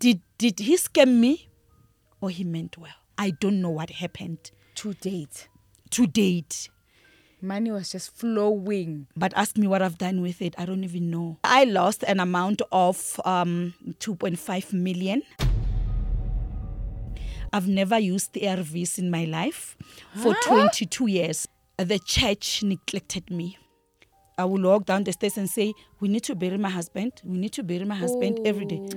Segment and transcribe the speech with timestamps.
[0.00, 1.48] did did he scam me
[2.20, 2.92] or he meant well?
[3.18, 5.48] I don't know what happened To date,
[5.90, 6.70] to date.
[7.42, 9.06] money was just flowing.
[9.16, 10.54] But ask me what I've done with it.
[10.58, 11.38] I don't even know.
[11.44, 15.22] I lost an amount of um, 2.5 million.
[17.52, 19.76] I've never used the ARVs in my life
[20.22, 21.48] for 22 years.
[21.78, 23.58] The church neglected me.
[24.38, 27.12] I will walk down the stairs and say, We need to bury my husband.
[27.24, 28.88] We need to bury my husband every day.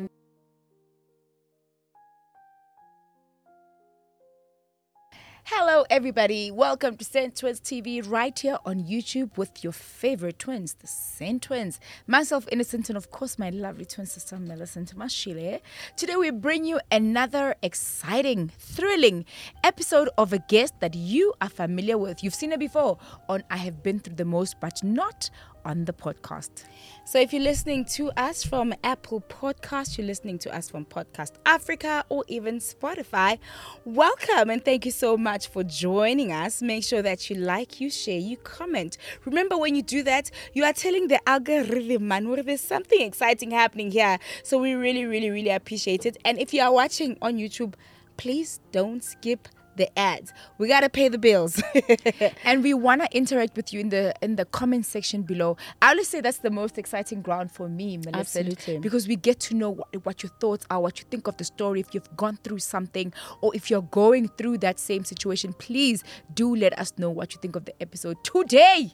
[5.55, 6.49] Hello, everybody.
[6.49, 11.77] Welcome to Centtwinz TV right here on YouTube with your favorite twins, the Centtwinz.
[12.07, 15.61] Myself, Innocent, and of course, my lovely twin sister, Millicent Mashile.
[15.95, 19.25] Today, we bring you another exciting, thrilling
[19.63, 22.23] episode of a guest that you are familiar with.
[22.23, 22.97] You've seen her before
[23.29, 25.29] on I Have Been Through the Most, but not
[25.65, 26.65] on the podcast.
[27.05, 31.33] So if you're listening to us from Apple Podcast, you're listening to us from Podcast
[31.45, 33.39] Africa or even Spotify,
[33.85, 36.61] welcome and thank you so much for joining us.
[36.61, 38.97] Make sure that you like, you share, you comment.
[39.25, 43.51] Remember when you do that, you are telling the algorithm man where there's something exciting
[43.51, 44.17] happening here.
[44.43, 46.17] So we really, really, really appreciate it.
[46.23, 47.73] And if you are watching on YouTube,
[48.17, 50.33] please don't skip the ads.
[50.57, 51.61] We gotta pay the bills,
[52.45, 55.57] and we wanna interact with you in the in the comment section below.
[55.81, 58.79] I always say that's the most exciting ground for me, Melissa, Absolutely.
[58.79, 61.43] because we get to know what, what your thoughts are, what you think of the
[61.43, 61.79] story.
[61.79, 66.03] If you've gone through something, or if you're going through that same situation, please
[66.33, 68.93] do let us know what you think of the episode today.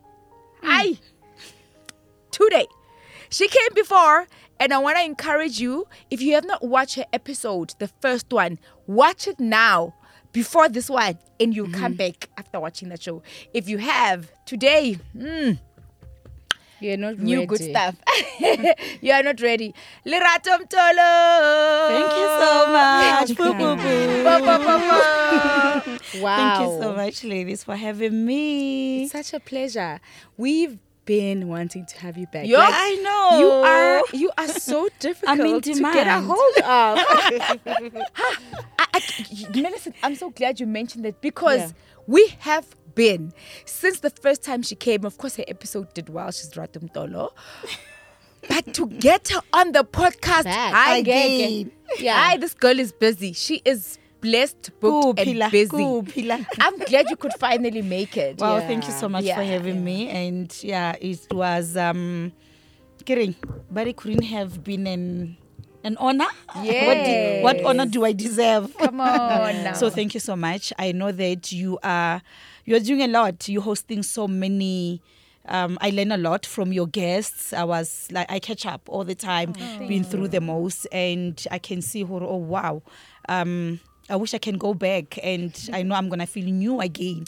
[0.61, 0.69] Hmm.
[0.69, 0.99] Aye,
[2.31, 2.67] today.
[3.29, 4.27] She came before,
[4.59, 8.31] and I want to encourage you if you have not watched her episode, the first
[8.31, 9.93] one, watch it now
[10.31, 13.21] before this one, and you'll come back after watching that show.
[13.53, 15.59] If you have today, mm,
[16.79, 17.45] You're not new ready.
[17.47, 17.95] good stuff.
[19.01, 19.73] you are not ready.
[20.05, 21.11] Mtolo.
[21.89, 23.29] Thank you so much.
[26.21, 26.57] Wow.
[26.57, 29.03] Thank you so much, ladies, for having me.
[29.03, 29.99] It's such a pleasure.
[30.37, 32.45] We've been wanting to have you back.
[32.45, 33.39] Yeah, Like, I know.
[33.39, 36.63] you are you are so difficult I'm in to get a hold of.
[38.79, 41.71] I, I, I'm so glad you mentioned that because Yeah.
[42.05, 43.33] we have been
[43.65, 45.03] since the first time she came.
[45.03, 46.29] Of course, her episode did well.
[46.31, 47.31] She's Ratum Tolo.
[48.47, 50.73] But to get her on the podcast, Back.
[50.73, 51.71] I Again.
[51.97, 52.19] Yeah.
[52.21, 53.33] Hi, this girl is busy.
[53.33, 55.77] She is blessed, booked, and busy.
[55.77, 56.45] kuphila.
[56.59, 58.39] I'm glad you could finally make it.
[58.39, 60.09] Wow, thank you so much Yeah, for having me.
[60.09, 62.31] And yeah, it was um
[63.05, 63.35] kidding,
[63.71, 65.37] but it couldn't have been an
[65.83, 66.27] an honor.
[66.53, 68.77] What, di- what honor do I deserve?
[68.77, 69.73] Come on now.
[69.73, 70.73] So thank you so much.
[70.77, 72.21] I know that you are
[72.65, 73.47] you are doing a lot.
[73.47, 75.01] You're hosting so many.
[75.47, 77.53] Um, I learn a lot from your guests.
[77.53, 79.53] I was like I catch up all the time,
[79.87, 82.19] been through the most, and I can see who.
[82.19, 82.83] Oh wow.
[83.29, 87.25] Um, I wish I can go back, and I know I'm gonna feel new again.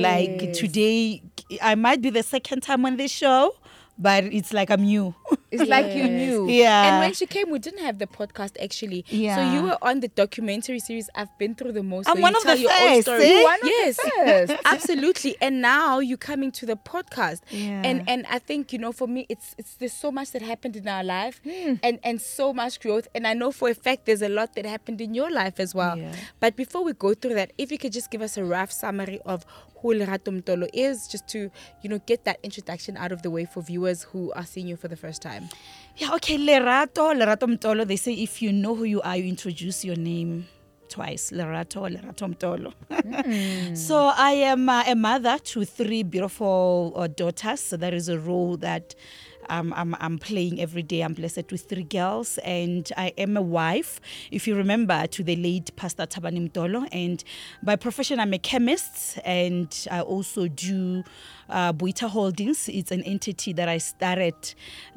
[0.00, 1.22] Like today,
[1.60, 3.54] I might be the second time on this show,
[3.98, 5.14] but it's like I'm new.
[5.52, 6.48] It's like you knew.
[6.48, 6.84] Yeah.
[6.94, 9.04] And when she came, we didn't have the podcast actually.
[9.08, 9.36] Yeah.
[9.36, 12.08] So you were on the documentary series I've been through the most.
[12.08, 13.26] I'm one of the first, eh?
[13.28, 13.96] You're one of Yes.
[13.96, 14.62] the first.
[14.64, 15.36] Absolutely.
[15.40, 17.40] And now you're coming to the podcast.
[17.50, 17.82] Yeah.
[17.84, 20.76] And and I think, you know, for me it's it's there's so much that happened
[20.76, 21.74] in our life Hmm.
[21.82, 23.08] and and so much growth.
[23.14, 25.74] And I know for a fact there's a lot that happened in your life as
[25.74, 25.98] well.
[25.98, 26.14] Yeah.
[26.40, 29.20] But before we go through that, if you could just give us a rough summary
[29.26, 29.44] of
[29.80, 31.50] who Lerato Mtolo is, just to,
[31.82, 34.76] you know, get that introduction out of the way for viewers who are seeing you
[34.76, 35.41] for the first time.
[35.96, 37.86] Yeah, okay, Lerato, Lerato Mtolo.
[37.86, 40.46] They say if you know who you are, you introduce your name
[40.88, 41.30] twice.
[41.32, 43.76] Lerato, Lerato Mtolo.
[43.76, 47.60] so I am uh, a mother to three beautiful uh, daughters.
[47.60, 48.94] So that is a role that
[49.48, 51.00] um, I'm, I'm playing every day.
[51.02, 54.00] I'm blessed with three girls, and I am a wife.
[54.30, 57.22] If you remember, to the late Pastor Thabani Mtolo, and
[57.62, 61.04] by profession I'm a chemist, and I also do
[61.52, 62.68] uh, Boitha Holdings.
[62.68, 64.34] It's an entity that I started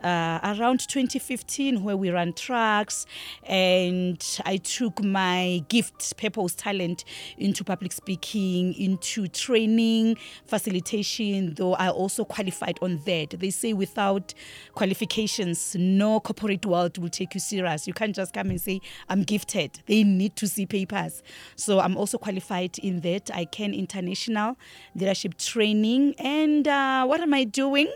[0.04, 3.06] uh, around 2015, where we run trucks,
[3.44, 7.04] and I took my gift, purpose, talent
[7.38, 11.54] into public speaking, into training, facilitation.
[11.54, 13.32] Though I also qualified on that.
[13.32, 14.34] They say without
[14.74, 17.88] qualifications, no corporate world will take you serious.
[17.88, 19.82] You can't just come and say I'm gifted.
[19.86, 21.22] They need to see papers.
[21.56, 23.30] So I'm also qualified in that.
[23.34, 24.58] I can international
[24.96, 26.16] leadership training.
[26.20, 27.90] And uh, what am I doing?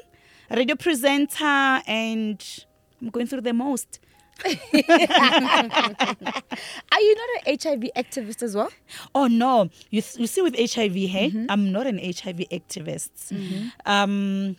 [0.49, 2.43] Radio presenter, and
[3.01, 3.99] I'm going through the most.
[4.45, 4.49] Are
[7.07, 8.69] you not an HIV activist as well?
[9.13, 9.69] Oh no!
[9.89, 13.11] You, you see, with HIV, hey, I'm not an HIV activist.
[13.85, 14.55] Um,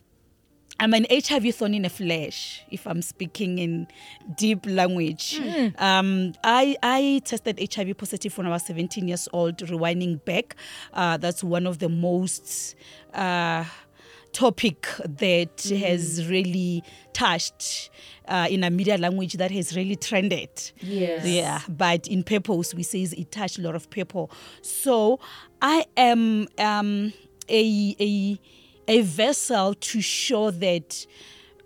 [0.81, 3.87] I'm an HIV thorn in a flesh, if I'm speaking in
[4.37, 5.39] deep language.
[5.79, 10.57] Um, I, I tested HIV positive when I was 17 years old, rewinding back.
[10.95, 12.77] Uh, that's one of the most
[13.13, 13.65] uh,
[14.33, 16.83] topic that has really
[17.13, 17.91] touched
[18.27, 20.49] uh, in a media language that has really trended.
[20.81, 21.27] Yes.
[21.27, 24.31] Yeah, but in purpose, we says it touched a lot of people.
[24.63, 25.21] So
[25.61, 27.13] I am um,
[27.51, 28.41] a, a,
[28.89, 31.07] a vessel to show that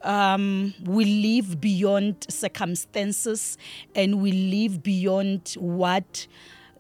[0.03, 3.57] um, we live beyond circumstances
[3.95, 6.27] and we live beyond what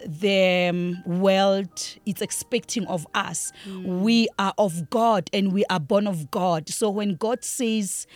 [0.05, 3.53] the um, world is expecting of us.
[3.67, 6.69] We are of God and we are born of God.
[6.69, 8.07] So when God says,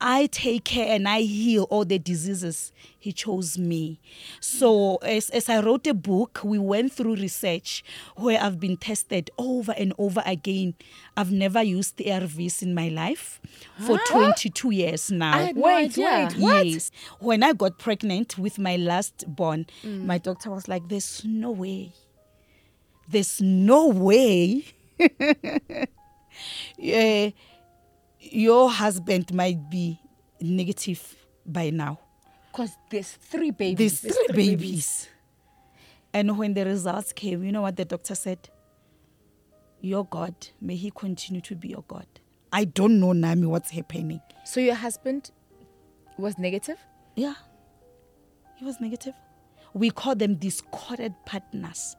[0.00, 2.72] I take care and I heal all the diseases.
[2.98, 4.00] He chose me.
[4.40, 7.82] So, as, as I wrote a book, we went through research
[8.16, 10.74] where I've been tested over and over again.
[11.16, 13.40] I've never used the ARVs in my life
[13.86, 15.36] for 22 years now.
[15.36, 16.06] I had no Wait, idea.
[16.06, 16.66] wait, what?
[16.66, 16.90] Yes.
[17.18, 21.92] When I got pregnant with my last born, my doctor was like, There's no way.
[23.08, 24.64] There's no way.
[26.80, 27.32] Eh,
[28.20, 30.00] your husband might be
[30.40, 31.14] negative
[31.46, 31.98] by now.
[32.50, 34.00] Because there's three babies.
[34.00, 35.08] There's three babies.
[36.12, 38.48] And when the results came, you know what the doctor said?
[39.80, 42.06] Your God, may he continue to be your God.
[42.52, 44.20] I don't know, Nami, what's happening.
[44.44, 45.30] So your husband
[46.16, 46.78] was negative?
[47.14, 47.34] Yeah,
[48.56, 49.14] he was negative.
[49.74, 51.94] We call them discordant partners.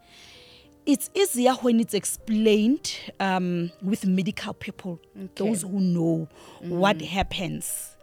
[0.85, 4.99] It's easier when it's explained um, with medical people,
[5.35, 6.27] those who know
[6.61, 7.95] what happens.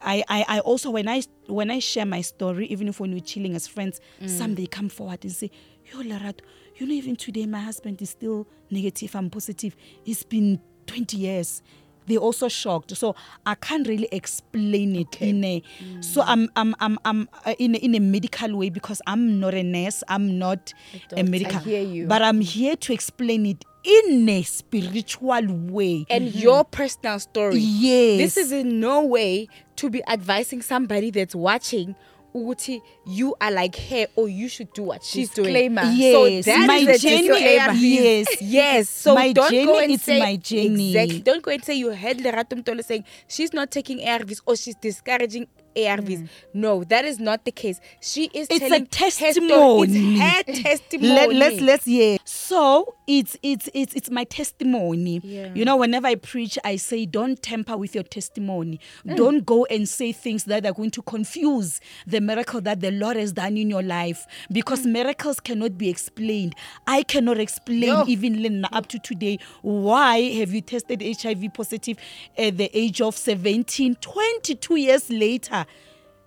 [0.00, 3.20] I, I, I also when I when I share my story, even if when we're
[3.20, 5.50] chilling as friends, some they come forward and say,
[5.92, 6.40] Yo Lerato,
[6.76, 9.76] you know, even today my husband is still negative, I'm positive.
[10.06, 11.62] It's been 20 years.
[12.06, 12.96] They're also shocked.
[12.96, 13.14] So
[13.46, 15.62] I can't really explain it in a
[16.00, 19.54] so I'm I'm I'm I'm uh, in a, in a medical way because I'm not
[19.54, 20.72] a nurse, I'm not
[21.16, 21.56] a, medical.
[21.56, 22.06] I hear you.
[22.06, 26.06] But I'm here to explain it in a spiritual way.
[26.08, 27.58] and your personal story.
[27.58, 28.18] Yes.
[28.18, 31.96] This is in no way to be advising somebody that's watching
[32.34, 35.46] ukuthi you are like her or you should do what she's doing.
[35.52, 35.82] Disclaimer.
[35.94, 37.72] Yes, so that my is journey- disclaimer.
[37.74, 38.26] yes.
[38.40, 38.88] yes.
[38.88, 40.88] So My don't journey go and is say my journey.
[40.96, 41.20] Exactly.
[41.20, 44.74] Don't go and say you heard Lerato Mtolo saying she's not taking ARVs or she's
[44.76, 46.22] discouraging ARVs.
[46.22, 46.28] Mm.
[46.54, 47.80] No, that is not the case.
[48.00, 49.32] She is It's a telling her story.
[49.32, 50.18] testimony.
[50.20, 51.08] It's her testimony.
[51.08, 52.16] Let, let's let's yeah.
[52.24, 55.20] So it's it's it's it's my testimony.
[55.22, 55.52] Yeah.
[55.54, 58.80] You know, whenever I preach, I say don't tamper with your testimony.
[59.06, 59.16] Mm.
[59.16, 63.16] Don't go and say things that are going to confuse the miracle that the Lord
[63.16, 64.26] has done in your life.
[64.50, 64.92] Because mm.
[64.92, 66.54] miracles cannot be explained.
[66.86, 68.04] I cannot explain Yo.
[68.06, 71.96] even Lena, up to today why have you tested HIV positive
[72.36, 75.61] at the age of 17, 22 years later.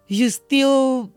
[0.08, 1.12] You still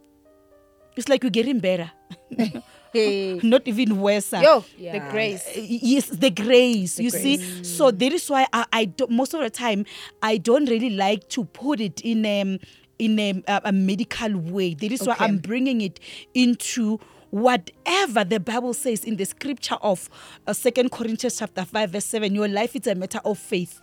[0.97, 1.91] it's like you're getting better.
[2.91, 3.39] Hey.
[3.43, 4.33] not even worse.
[4.33, 4.93] Yo, Yeah.
[4.93, 5.47] the grace.
[5.47, 9.41] Uh, yes the grace you see so that is why I, I don't, most of
[9.41, 9.85] the time
[10.23, 12.59] i don't really like to put it in a
[12.99, 16.01] in a, a, a medical way that is why i'm bringing it
[16.33, 16.99] into
[17.29, 20.09] whatever the bible says in the scripture of
[20.47, 23.81] uh, second corinthians chapter 5 verse 7 your life is a matter of faith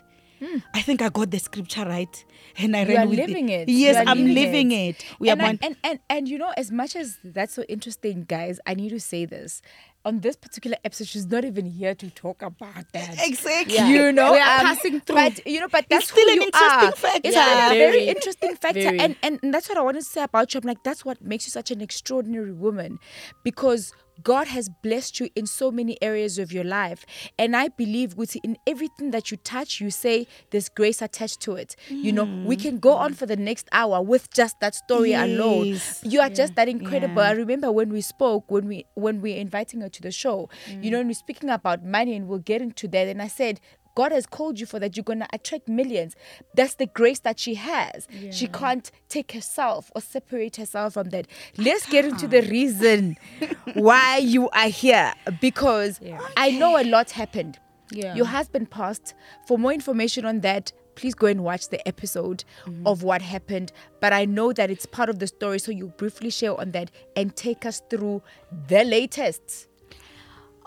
[0.73, 2.25] I think I got the scripture right,
[2.57, 3.69] and I You ran are with living it.
[3.69, 4.95] Yes, I'm living living it.
[5.01, 5.05] it.
[5.19, 5.59] We are I- one.
[5.61, 8.99] and and and you know, as much as that's so interesting, guys, I need to
[8.99, 9.61] say this.
[10.05, 13.15] On this particular episode, she's not even here to talk about that.
[13.25, 13.79] Exactly.
[13.89, 15.15] You know, We are um, passing through.
[15.15, 16.91] But you know, but that's still who an you interesting are.
[16.91, 17.21] factor.
[17.27, 17.65] It's Yeah.
[17.65, 18.99] a very, Very, interesting factor, very.
[18.99, 20.59] and, and and that's what I wanted to say about you.
[20.61, 22.99] I'm like, that's what makes you such an extraordinary woman,
[23.43, 23.93] because
[24.23, 27.05] God has blessed you in so many areas of your life,
[27.37, 31.75] and I believe in everything that you touch, you say there's grace attached to it.
[31.89, 32.61] You know, we mm.
[32.61, 35.79] can go on for the next hour with just that story alone.
[36.03, 37.21] You are just that incredible.
[37.21, 37.29] Yeah.
[37.29, 40.49] I remember when we spoke when we when we were inviting her to the show.
[40.67, 40.91] You mm.
[40.91, 43.07] know, and we're speaking about money, and we'll get into that.
[43.07, 43.59] And I said.
[43.95, 44.95] God has called you for that.
[44.95, 46.15] You're going to attract millions.
[46.53, 48.07] That's the grace that she has.
[48.31, 51.27] She can't take herself or separate herself from that.
[51.57, 53.17] Let's get into the reason
[53.73, 55.99] why you are here because
[56.37, 57.59] I know a lot happened.
[57.91, 58.15] Yeah.
[58.15, 59.13] Your husband passed.
[59.47, 62.87] For more information on that, please go and watch the episode mm-hmm.
[62.87, 63.71] of what happened.
[64.01, 66.91] But I know that it's part of the story, so you briefly share on that
[67.15, 68.21] and take us through
[68.67, 69.67] the latest.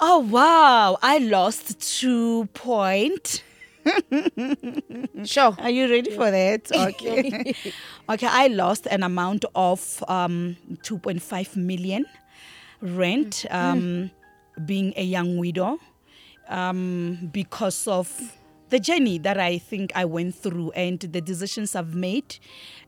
[0.01, 0.97] Oh wow!
[1.03, 3.43] I lost two point.
[5.25, 5.57] Sure.
[5.59, 6.71] Are you ready for that?
[6.75, 7.55] Okay.
[8.09, 12.07] okay, I lost an amount of um, 2.5 million
[12.81, 14.11] rent, um,
[14.65, 15.79] being a young widow,
[16.49, 18.37] um, because of
[18.69, 22.39] the journey that I think I went through and the decisions I've made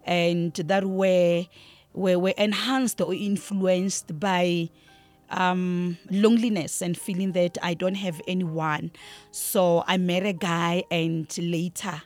[0.04, 1.46] and that were
[1.92, 4.70] were, were enhanced or influenced by
[5.30, 8.92] um, loneliness and feeling that I don't have anyone.
[9.30, 12.02] So I met a guy and later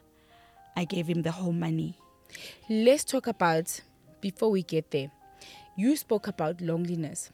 [0.76, 1.99] I gave him the whole money.
[2.69, 3.81] Let's talk about
[4.21, 5.11] before we get there.
[5.76, 7.31] You spoke about loneliness.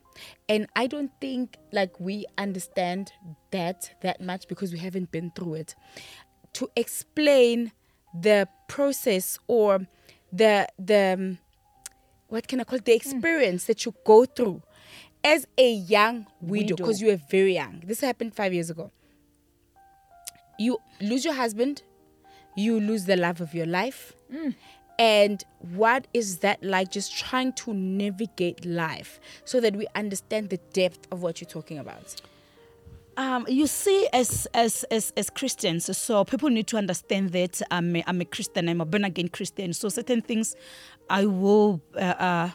[0.49, 3.13] And I don't think like we understand
[3.51, 5.75] that that much because we haven't been through it.
[6.55, 7.73] To explain
[8.19, 9.87] the process or
[10.33, 11.39] the the um,
[12.29, 12.85] what can I call it?
[12.85, 14.63] the experience that you go through
[15.23, 17.83] as a young widow because you were very young.
[17.85, 18.91] This happened 5 years ago.
[20.59, 21.83] You lose your husband,
[22.57, 24.13] you lose the love of your life.
[24.99, 30.59] And what is that like just trying to navigate life so that we understand the
[30.75, 32.21] depth of what you're talking about?
[33.17, 37.97] Um, you see, as as as as Christians, so people need to understand that I'm
[37.97, 38.69] a, I'm a Christian.
[38.69, 39.73] I'm a born again Christian.
[39.73, 40.55] So certain things,
[41.09, 42.51] I will uh, uh,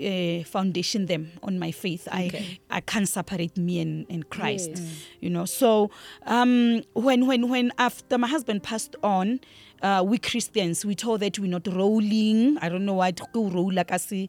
[0.00, 2.08] uh, foundation them on my faith.
[2.10, 4.82] I I can't separate me and, and Christ.
[5.20, 5.44] You know.
[5.44, 5.90] So
[6.26, 9.40] um, when when when after my husband passed on.
[9.82, 12.58] Uh, we Christians, we told that we're not rolling.
[12.58, 14.28] I don't know what to roll like I see,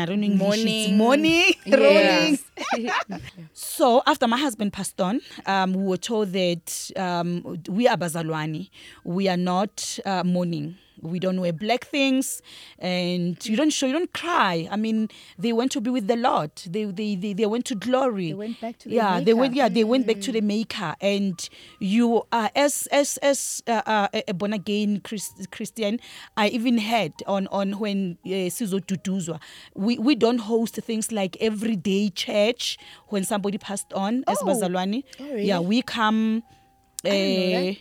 [0.00, 0.96] I don't know Mourning.
[0.96, 2.38] Morning, rolling.
[3.52, 8.70] So after my husband passed on, um, we were told that um, we are Bazalwani.
[9.02, 10.76] We are not uh, mourning.
[11.06, 12.42] We don't wear black things,
[12.78, 14.68] and you don't show, you don't cry.
[14.70, 15.08] I mean,
[15.38, 16.50] they went to be with the Lord.
[16.66, 18.28] They they they, they went to glory.
[18.28, 19.20] They went back to the yeah.
[19.20, 19.62] They went Maker.
[19.64, 19.68] yeah.
[19.68, 21.48] They went back to the Maker, and
[21.80, 26.00] you are as as as uh, uh, a born again Christ, Christian.
[26.36, 29.40] I even heard on on when uh, Sizo Duduzwa,
[29.74, 32.76] we we don't host things like everyday church
[33.08, 34.46] when somebody passed on as Oh.
[34.46, 35.04] Bazalwani.
[35.20, 35.44] Oh, really?
[35.44, 36.42] Yeah, we come.
[37.04, 37.74] eh,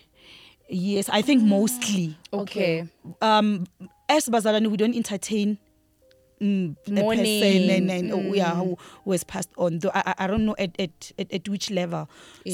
[0.69, 2.15] yes, I think mostly.
[2.33, 2.87] Okay.
[3.21, 3.65] Um,
[4.09, 5.57] as Bazalwani, we don't entertain.
[6.41, 10.25] Mm, a person and, and oh, yeah who, who has passed on though I, I-
[10.25, 12.09] I don't know at, at, at, at which level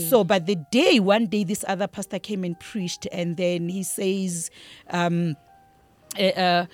[0.07, 3.81] so but the day one day this other pastor came and preached and then he
[3.81, 4.51] says
[4.91, 5.35] um
[6.19, 6.65] uh, uh,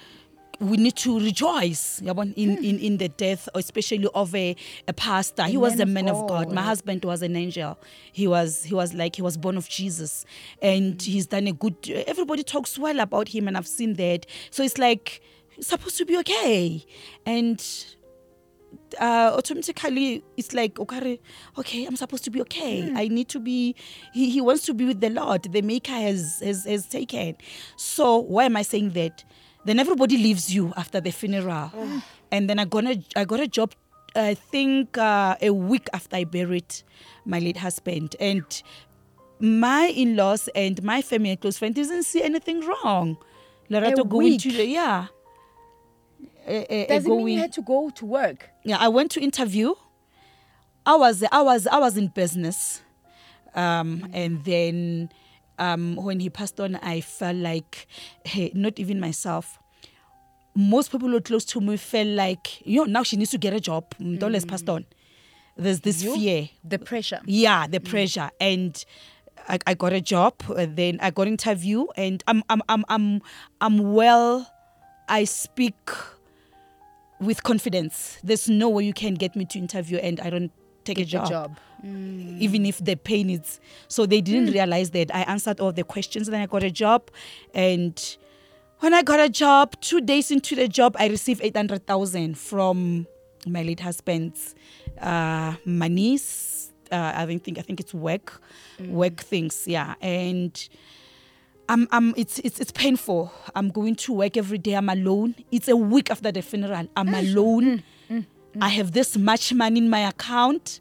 [0.60, 4.56] we need to rejoice yabon, in, in, in the death, especially of a,
[4.88, 5.44] a pastor.
[5.44, 6.48] He was a man of God.
[6.48, 6.54] God.
[6.54, 7.78] My husband was an angel.
[8.12, 10.26] He was he was like he was born of Jesus,
[10.62, 11.76] and he's done a good.
[12.08, 14.26] Everybody talks well about him, and I've seen that.
[14.50, 15.22] So it's like
[15.58, 16.84] it's supposed to be okay,
[17.26, 17.64] and
[19.00, 21.20] uh, automatically it's like okay,
[21.58, 22.92] okay, I'm supposed to be okay.
[22.96, 23.76] I need to be.
[24.14, 25.44] He, he wants to be with the Lord.
[25.44, 27.38] The Maker has has has taken.
[27.76, 29.24] So why am I saying that?
[29.68, 31.70] Then everybody leaves you after the funeral,
[32.32, 33.74] and then I got a I got a job.
[34.16, 36.74] I think uh, a week after I buried
[37.26, 38.46] my late husband, and
[39.42, 43.18] my in-laws and my family and close friends didn't see anything wrong.
[43.70, 44.42] Lerato going week?
[44.44, 45.08] to yeah.
[46.48, 48.50] Doesn't mean you had to go to work.
[48.64, 49.74] yeah, I went to interview.
[50.86, 52.82] I was I was I was in business,
[53.54, 55.10] um, and then
[55.60, 57.88] um, when he passed on, I felt like,
[58.26, 59.60] hey, not even myself.
[60.56, 63.38] Most people who are close to me felt like, you know, now she needs to
[63.38, 63.86] get a job.
[64.00, 64.86] Mtolo has passed on.
[65.56, 66.16] There's this You?
[66.16, 66.50] fear.
[66.64, 67.20] The pressure.
[67.26, 68.84] Yeah, the pressure, and
[69.48, 70.34] I, I got a job.
[70.50, 73.22] uh, Then I got interview, and I'm I'm I'm I'm
[73.62, 74.52] I'm well.
[75.10, 75.76] I speak
[77.20, 78.18] with confidence.
[78.24, 80.52] There's no way you can get me to interview, and I don't
[80.88, 81.58] take a Get the job, job.
[82.40, 83.60] even if the pain is.
[83.88, 86.28] So they didn't realize that I answered all the questions.
[86.28, 87.02] Then I got a job,
[87.54, 87.96] and
[88.80, 92.38] when I got a job, two days into the job, I received eight hundred thousand
[92.38, 93.06] from
[93.46, 94.56] my late husband's
[95.02, 96.72] uh, monies.
[96.92, 98.42] Uh, I don't think I think it's work,
[98.88, 99.64] work things.
[99.68, 100.54] Yeah, and
[101.70, 103.32] I'm, I'm it's, it's it's painful.
[103.56, 104.74] I'm going to work every day.
[104.74, 105.36] I'm alone.
[105.52, 106.88] It's a week after the funeral.
[106.96, 107.84] I'm alone.
[108.62, 110.80] I have this much money in my account.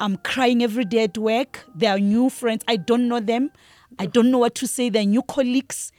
[0.00, 1.64] I'm crying every day at work.
[1.74, 2.64] There are new friends.
[2.66, 3.50] I don't know them.
[3.98, 4.88] I don't know what to say.
[4.88, 5.92] They're new colleagues.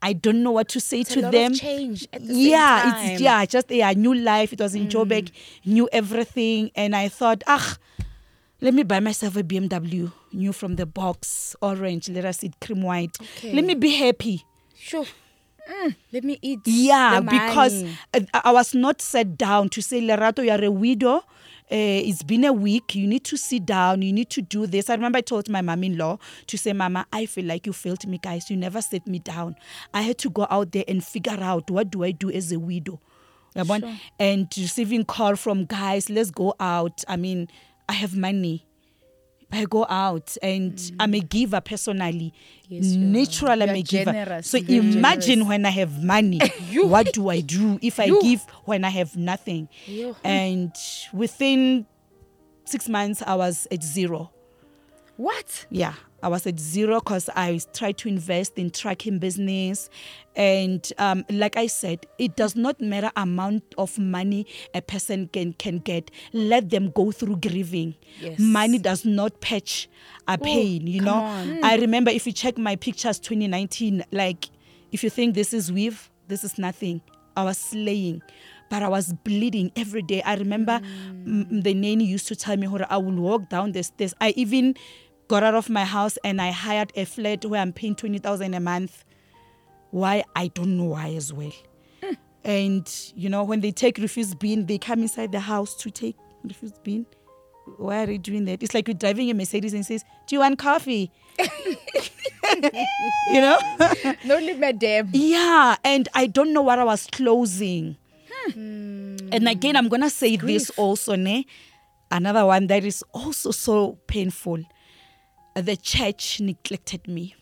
[0.00, 1.54] I don't know what to say It's a to them.
[1.54, 2.94] change the yeah.
[2.94, 3.12] Mm.
[3.12, 4.52] it's yeah, just yeah, new life.
[4.52, 5.30] It was in Joburg,
[5.64, 7.78] knew everything, and I thought, ah,
[8.60, 12.10] let me buy myself a BMW, new from the box, orange.
[12.10, 13.16] Let us eat cream white.
[13.38, 13.54] Okay.
[13.54, 14.44] Let me be happy.
[14.76, 15.06] Sure.
[15.70, 16.60] Mm, let me eat.
[16.66, 17.84] Yeah, because.
[18.12, 21.24] I, I was not set down to say, Lerato, you are a widow.
[21.72, 22.94] Uh, it's been a week.
[22.94, 24.02] You need to sit down.
[24.02, 24.90] You need to do this.
[24.90, 26.18] I remember I told my mom in law
[26.48, 28.50] to say, Mama, I feel like you failed me, guys.
[28.50, 29.56] You never set me down.
[29.94, 32.58] I had to go out there and figure out what do I do as a
[32.58, 33.00] widow.
[33.56, 33.98] Yabon?
[34.18, 37.02] And receiving call from guys, let's go out.
[37.08, 37.48] I mean,
[37.88, 38.66] I have money.
[39.52, 40.96] I go out and mm.
[40.98, 42.32] I'm a giver personally.
[42.68, 43.10] Yes, you are.
[43.10, 44.12] Natural, I'm a giver.
[44.12, 45.48] generous, So imagine generous.
[45.48, 46.40] when I have money,
[46.74, 48.20] what do I do if I You.
[48.22, 49.68] give when I have nothing?
[49.86, 50.16] You.
[50.24, 50.72] And
[51.12, 51.86] within
[52.64, 54.30] six months, I was at zero.
[55.16, 55.66] What?
[55.70, 59.90] Yeah, I was at zero because I tried to invest in tracking business,
[60.34, 65.52] and um, like I said, it does not matter amount of money a person can
[65.52, 66.10] can get.
[66.32, 67.94] Let them go through grieving.
[68.20, 68.38] Yes.
[68.38, 69.86] Money does not patch
[70.26, 70.86] a pain.
[70.86, 71.62] You know, on.
[71.62, 74.48] I remember if you check my pictures 2019, like
[74.92, 77.02] if you think this is weave, this is nothing.
[77.36, 78.22] I was slaying.
[78.70, 80.22] But I was bleeding every day.
[80.22, 81.62] I remember mm.
[81.62, 84.14] the nanny used to tell me, "Hora, I will walk down the stairs.
[84.22, 84.74] I even
[85.28, 88.60] got out of my house and I hired a flat where I'm paying 20,000 a
[88.60, 89.04] month.
[89.90, 90.24] Why?
[90.34, 91.52] I don't know why as well.
[92.44, 96.16] And, you know, when they take refuse bin, they come inside the house to take
[96.42, 97.06] refuse bin.
[97.78, 98.62] Why are they doing that?
[98.62, 101.10] It's like you're driving a Mercedes and says, Do you want coffee?
[101.38, 103.58] you know?
[104.24, 105.08] No leave madam.
[105.12, 107.96] Yeah, and I don't know what I was closing.
[108.52, 109.16] Hmm.
[109.32, 111.46] And again, I'm gonna say this also, ne?
[112.10, 114.62] Another one that is also so painful.
[115.54, 117.34] The church neglected me.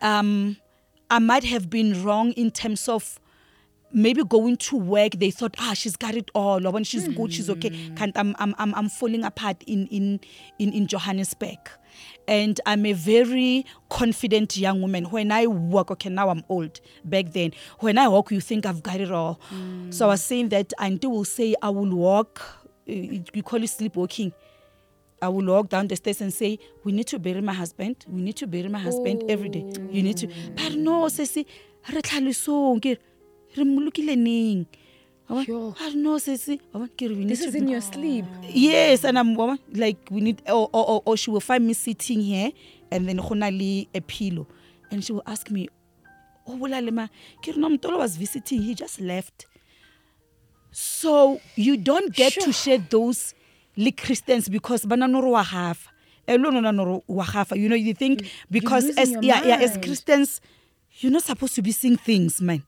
[0.00, 0.56] Um,
[1.10, 3.20] I might have been wrong in terms of
[3.92, 5.12] maybe going to work.
[5.18, 6.66] They thought, ah, she's got it all.
[6.66, 7.70] Or when she's good, she's okay.
[7.94, 10.20] Can't, I'm, I'm, I'm, I'm falling apart in, in,
[10.58, 11.58] in, in Johannesburg.
[12.26, 15.04] And I'm a very confident young woman.
[15.04, 16.80] When I walk, okay, now I'm old.
[17.04, 19.38] Back then, when I walk, you think I've got it all.
[19.90, 22.40] So I was saying that Auntie will say, I will walk.
[22.88, 24.32] uh, You call it sleepwalking.
[25.22, 28.04] I will walk down the stairs and say, We need to bury my husband.
[28.08, 29.64] We need to bury my husband every day.
[29.90, 30.26] You need to.
[30.26, 30.56] Mm.
[30.56, 31.46] But no, sesi,
[31.88, 32.98] re tlhalosong ke re,
[33.56, 34.66] re mo lokile neng?
[35.28, 35.44] Wa bona?
[35.46, 35.76] Yo.
[35.78, 38.24] But no, sesi, wa bona, ke we need This is in your sleep.
[38.42, 39.36] Yes, and I'm
[39.72, 42.50] like we need or, or, or, she will find me sitting here
[42.90, 44.48] and then go na a pillow
[44.90, 45.68] and she will ask me,
[46.48, 47.06] oh, "O bola le ma?"
[47.40, 49.46] Ke re no was visiting, he just left.
[50.72, 53.34] So you don't get to share those
[53.76, 55.88] le Christians because bana no re wa gafa.
[56.28, 57.56] Eh, lo nona no re wa gafa.
[57.58, 59.76] You know, you think because as yeah, yeah, as.
[59.78, 60.40] Christians,
[60.98, 62.62] you're not supposed to be seeing things, man.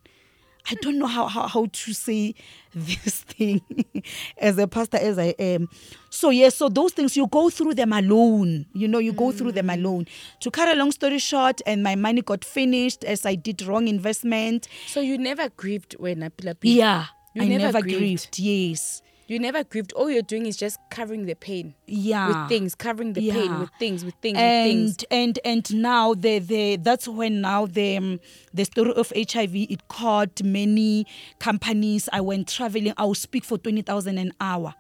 [0.71, 2.35] I don't know how, how, how to say
[2.75, 3.61] this thing
[4.39, 5.69] as a pastor as I am.
[6.09, 8.65] So yes, so those things you go through them alone.
[8.73, 10.07] You know, you go through them alone.
[10.41, 13.89] To cut a long story short, and my money got finished as I did wrong
[13.89, 14.67] investment.
[14.87, 17.99] So you never grieved when Apila Yeah, You I never never, grieved.
[17.99, 18.39] grieved.
[18.39, 19.93] Yes, You never grieved.
[19.95, 22.29] All you're doing is just covering the pain yeah.
[22.29, 24.97] with things, covering the pain with things, with things, with things.
[25.11, 28.21] and and and now the the that's when now the um,
[28.53, 31.07] the story of HIV it caught many
[31.39, 32.09] companies.
[32.13, 32.93] I went traveling.
[32.99, 34.75] I will speak for twenty thousand an hour.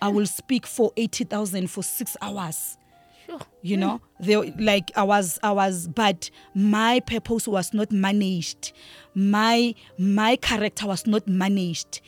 [0.00, 2.78] I will speak for eighty thousand for six hours.
[3.26, 3.40] Sure.
[3.62, 8.72] You know, they like I was I was, but my purpose was not managed.
[9.14, 12.00] My my character was not managed.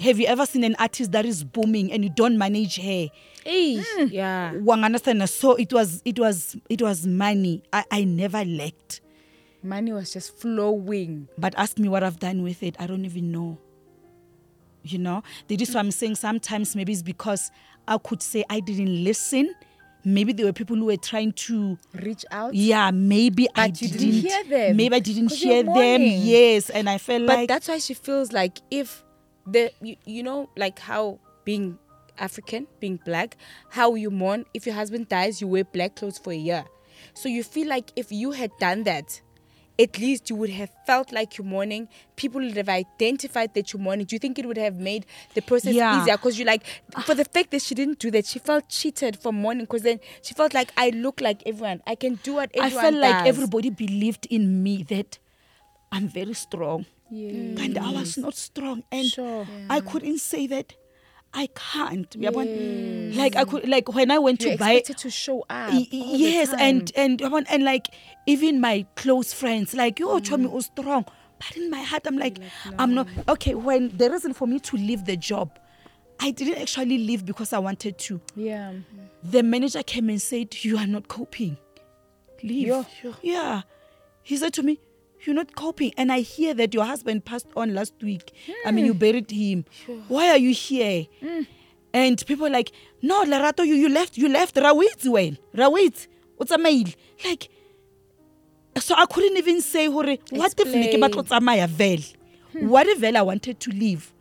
[0.00, 3.08] Have you ever seen an artist that is booming and you don't manage her?
[3.44, 4.10] Hey, Mm.
[4.12, 4.52] yeah.
[4.56, 9.00] Wang understand so it was it was it was money i, I never lacked
[9.62, 11.28] Money was just flowing.
[11.38, 13.58] but ask me what i've done with it i don't even know
[14.82, 17.50] you know that is why i'm saying sometimes maybe it's because
[17.88, 19.54] i could say i didn't listen
[20.04, 22.54] maybe there were people who were trying to Reach out.
[22.54, 26.70] yeah maybe i But you didn't, didn't hear them, maybe i didn't hear them yes
[26.70, 29.04] and i felt But like But that's why she feels like if
[29.46, 31.78] the you, you know like how being
[32.18, 33.36] African, being black,
[33.70, 36.64] how you mourn if your husband dies, you wear black clothes for a year.
[37.14, 39.18] So you feel like if you had done that,
[39.80, 41.88] at least you would have felt like you're mourning.
[42.16, 44.04] People would have identified that you're mourning.
[44.06, 46.02] Do you think it would have made the process Yeah.
[46.02, 46.16] easier?
[46.16, 46.62] Because you like
[46.94, 47.02] ah.
[47.02, 49.64] for the fact that she didn't do that, she felt cheated for mourning.
[49.64, 51.82] Because then she felt like I look like everyone.
[51.86, 55.18] I can do what everyone i everyone felt like everybody believed in me that
[55.92, 57.64] i'm very strong Yeah.
[57.64, 58.22] and I was mm.
[58.22, 59.46] not strong, and Sure.
[59.68, 60.74] I couldn't say that
[61.32, 62.10] I can't.
[62.18, 62.46] uyabona?
[62.46, 63.16] Mm.
[63.16, 64.80] Like I could, like when I went You're to buy.
[64.80, 65.72] to show up.
[65.72, 67.86] Y- yes, and and and like
[68.26, 70.52] even my close friends, like you told me mm.
[70.52, 71.04] was strong,
[71.38, 72.38] but in my heart I'm like,
[72.78, 73.54] I'm not okay.
[73.54, 75.56] When the reason for me to leave the job,
[76.18, 78.20] I didn't actually leave because I wanted to.
[78.34, 78.72] yeah.
[79.22, 81.58] The manager came and said, "You are not coping.
[82.42, 82.84] Leave." Yo.
[83.22, 83.62] Yeah,
[84.22, 84.80] he said to me,
[85.24, 88.32] "You're not coping," and I hear that your husband passed on last week.
[88.64, 88.98] I mean, you hmm.
[88.98, 89.64] buried him.
[90.08, 91.06] Why are you here?
[91.20, 91.42] Hmm.
[91.92, 94.16] And people are like, "No, Lerato, you you left.
[94.16, 96.06] You left Rawit when Rawit.
[96.36, 96.86] What's a mail
[97.24, 97.48] like?"
[98.78, 101.00] So I couldn't even say, "Hore, what if ne ke Explain.
[101.00, 102.04] batla ho tsamaya vele?
[102.52, 102.68] Hmm.
[102.68, 104.12] What if I wanted to leave?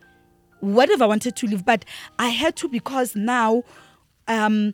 [0.59, 1.63] What if I wanted to leave?
[1.65, 1.85] But
[2.17, 3.63] I had to because now,
[4.27, 4.73] um,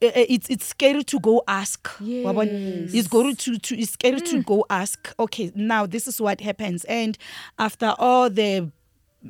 [0.00, 1.88] it's it's scary to go ask.
[2.32, 2.50] bona?
[2.92, 5.14] It's scary to, to it's scary to go ask.
[5.18, 7.16] Okay, now this is what happens, and
[7.58, 8.70] after all the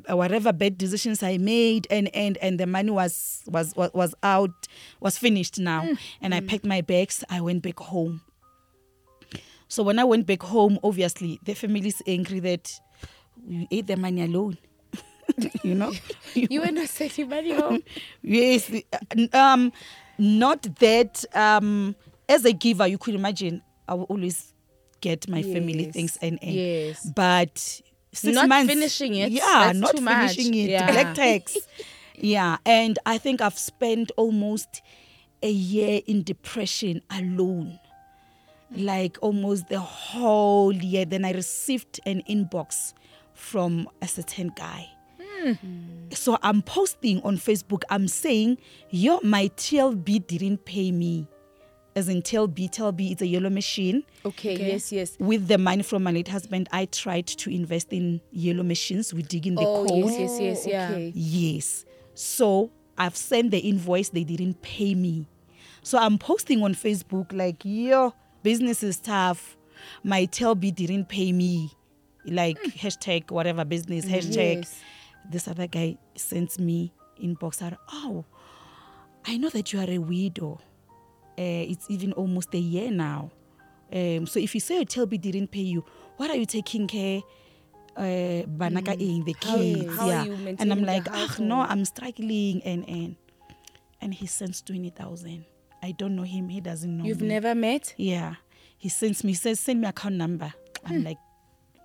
[0.09, 4.15] uh, whatever bad decisions I made, and and and the money was was was, was
[4.23, 4.67] out,
[4.99, 5.89] was finished now,
[6.21, 7.23] and I packed my bags.
[7.29, 8.21] I went back home.
[9.69, 12.71] So when I went back home, obviously the family is angry that
[13.47, 14.57] you ate the money alone.
[15.63, 15.91] you know,
[16.33, 17.83] You were not sending money home.
[18.21, 19.71] yes uh, um
[20.17, 21.95] not that um
[22.29, 24.53] as a giver you could imagine i will always
[25.01, 26.51] get my family things and, and.
[26.51, 27.05] Yes.
[27.15, 27.57] but
[28.11, 30.35] six Not months finishing it, yeah not too much.
[30.35, 30.69] finishing it.
[30.71, 30.91] Yeah.
[30.91, 31.55] black tax.
[32.15, 34.81] Yeah and i think i've spent almost
[35.43, 37.79] a year in depression alone.
[38.75, 41.05] Like almost the whole year.
[41.05, 42.93] Then i received an inbox
[43.33, 44.89] from a certain guy
[45.55, 46.15] Mm.
[46.17, 47.83] so I'm posting on Facebook.
[47.89, 48.57] I'm saying,
[48.89, 51.27] yo, my TLB didn't pay me.
[51.95, 54.03] As in TLB, TLB is a yellow machine.
[54.23, 55.17] Okay, yes, yes.
[55.19, 59.13] With the money from my late husband, I tried to invest in yellow machines.
[59.15, 60.11] We dig in the Oh, coal.
[60.11, 60.89] yes, yes, yes, yeah.
[60.89, 61.11] Oh, okay.
[61.15, 61.85] Yes.
[62.13, 65.27] So I've sent the invoice, they didn't pay me.
[65.81, 69.57] So I'm posting on Facebook like, yo, business is tough.
[70.03, 71.71] My TLB didn't pay me.
[72.25, 72.73] Like mm.
[72.73, 74.55] hashtag whatever business, mm, hashtag.
[74.57, 74.79] Yes.
[75.29, 78.25] This other guy sends me inbox out, oh,
[79.25, 80.59] I know that you are a widow.
[81.37, 83.31] Uh, it's even almost a year now.
[83.91, 85.83] Um, so if you say your TLB didn't pay you,
[86.17, 87.21] what are you taking care?
[87.95, 90.55] Uh, banaka in the How- kids, how are yeah.
[90.59, 91.61] and I'm like, ah, no.
[91.61, 93.15] I'm struggling, and and
[94.01, 95.45] and he sends twenty thousand.
[95.81, 96.49] I don't know him.
[96.49, 97.05] He doesn't know.
[97.05, 97.27] You've me.
[97.29, 97.93] never met?
[97.97, 98.35] Yeah.
[98.77, 100.53] He sends me, he says, send me account number.
[100.85, 100.93] Hmm.
[100.93, 101.17] I'm like,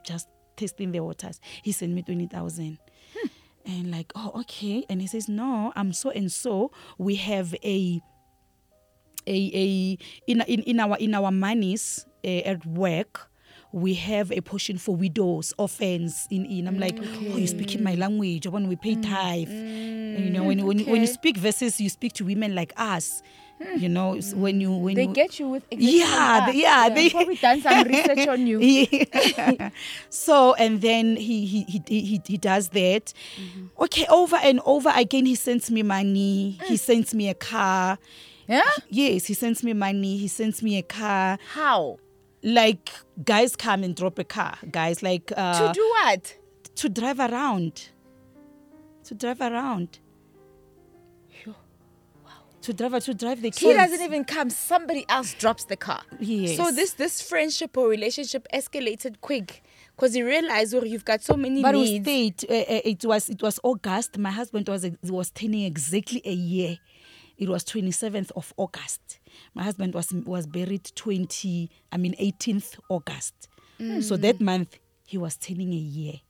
[0.05, 1.41] just testing the waters.
[1.63, 2.79] He sent me 20,000.
[3.65, 4.85] And like, oh, okay.
[4.89, 6.73] And he says, no, I'm so and so.
[6.99, 8.03] We have a,
[9.27, 13.29] a, a in, in, in our, in our monies uh, at work,
[13.73, 16.27] we have a portion for widows, orphans.
[16.31, 18.47] In, in I'm like, mm, oh, you speak in my language.
[18.47, 21.81] When we pay mm, tithe, you know, mm, when, you- when, when you speak verses,
[21.81, 23.23] you speak to women like us.
[23.77, 26.55] You know, when you when They you, get you with exactly yeah, that.
[26.55, 28.61] yeah, they- Probably done some research on you.
[28.61, 29.71] Yeah.
[30.11, 33.13] so and then he he he he, he does that.
[33.79, 36.59] Okay, over and over again he sends me money.
[36.67, 37.99] He sends me a car.
[38.49, 38.63] Yeah?
[38.91, 40.17] Yes, he sends me money.
[40.19, 41.39] He sends me a car.
[41.53, 41.99] How?
[42.43, 42.91] Like
[43.25, 44.59] guys come and drop a car.
[44.71, 46.37] Guys like uh, to do what?
[46.75, 47.89] to drive around.
[49.05, 49.99] To drive around.
[52.63, 53.61] To drive to drive the kids.
[53.61, 54.49] He doesn't even come.
[54.51, 56.03] Somebody else drops the car.
[56.21, 56.57] Yes.
[56.57, 59.63] So this this friendship or relationship escalated quick
[59.97, 62.05] because he realized, well, you've got so many But we needs.
[62.05, 62.45] stayed.
[62.49, 64.17] Uh, uh, it was it was August.
[64.17, 66.79] My husband was was turning exactly a year.
[67.37, 69.19] It was twenty seventh of August.
[69.55, 71.69] My husband was was buried twenty.
[71.91, 73.49] I mean eighteenth August.
[74.01, 76.21] So that month he was turning a year.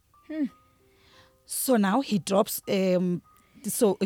[1.45, 2.63] So now he drops.
[2.69, 3.21] Um,
[3.67, 3.99] so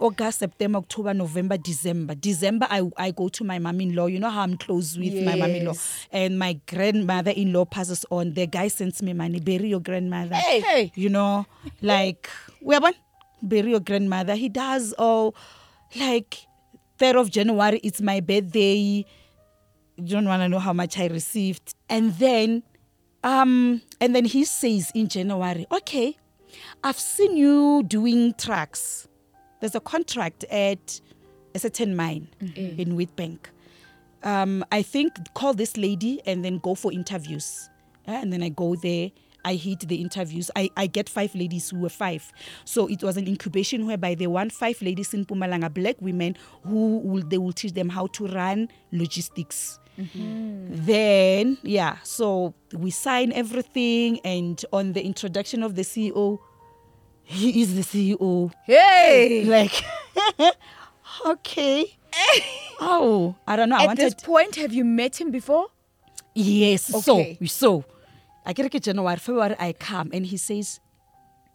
[0.00, 2.14] August, September, October, November, December.
[2.14, 4.06] December, I I go to my mom-in-law.
[4.06, 5.74] You know how I'm close with my mom-in-law,
[6.12, 8.34] and my grandmother-in-law passes on.
[8.34, 9.40] The guy sends me money.
[9.40, 10.34] Bury your grandmother.
[10.34, 10.60] Hey.
[10.60, 10.92] Hey.
[10.94, 11.46] you know,
[11.82, 12.28] like
[12.60, 12.80] where
[13.42, 14.34] bury your grandmother.
[14.34, 14.94] He does.
[14.98, 15.34] Oh,
[15.96, 16.46] like
[16.98, 17.80] third of January.
[17.82, 19.04] It's my birthday.
[19.96, 22.62] You don't want to know how much I received, and then,
[23.22, 26.16] um, and then he says in January, okay.
[26.82, 29.06] I've seen you doing tracks.
[29.60, 31.00] There's a contract at
[31.54, 33.38] a certain mine in Witbank.
[34.22, 37.68] Um, I think call this lady and then go for interviews.
[38.06, 39.10] And then I go there.
[39.44, 40.50] I hit the interviews.
[40.56, 42.30] I, I get five ladies who were five.
[42.64, 46.98] So it was an incubation whereby they want five ladies in Mpumalanga, black women who
[46.98, 49.78] will they will teach them how to run logistics.
[50.06, 56.38] Then, yeah, so we sign everything, and on the introduction of the CEO,
[57.30, 58.52] he is the CEO.
[58.64, 59.44] Hey.
[59.44, 59.82] Like,
[61.26, 61.96] okay.
[62.80, 63.76] oh, I don't know.
[63.76, 64.02] I At wanted.
[64.04, 65.66] this point, have you met him before?
[66.34, 67.36] yes, Okay.
[67.40, 67.84] so, so.
[68.46, 70.80] I get it January, February, I come, and he says,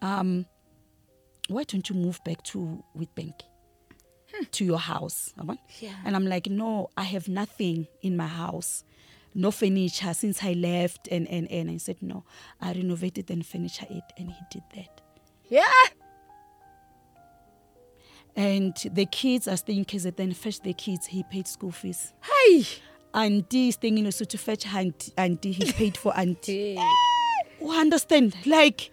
[0.04, 0.46] um,
[1.48, 3.34] why don't you move back to Witbank?
[4.52, 5.34] To your house.
[5.80, 5.94] Yeah.
[6.06, 8.84] And I'm like, no, I have nothing in my house.
[9.34, 11.08] No furniture since I left.
[11.10, 12.24] And, and, and I said, no,
[12.62, 14.04] I renovated and furniture it.
[14.18, 15.02] And he did that.
[15.50, 15.72] Yeah.
[18.36, 21.08] And the kids are staying in KZN, fetch the kids.
[21.08, 22.14] He paid school fees.
[22.22, 22.66] Hey.
[23.14, 25.14] Auntie is staying in Lesotho to fetch auntie.
[25.18, 25.54] auntie.
[25.54, 26.76] He paid for auntie.
[26.76, 26.82] Hey.
[27.62, 28.36] Oh, you understand?
[28.46, 28.92] Like,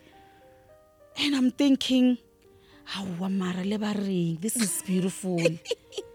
[1.16, 2.18] and I'm thinking,
[2.84, 5.40] how Lebaring, this is beautiful.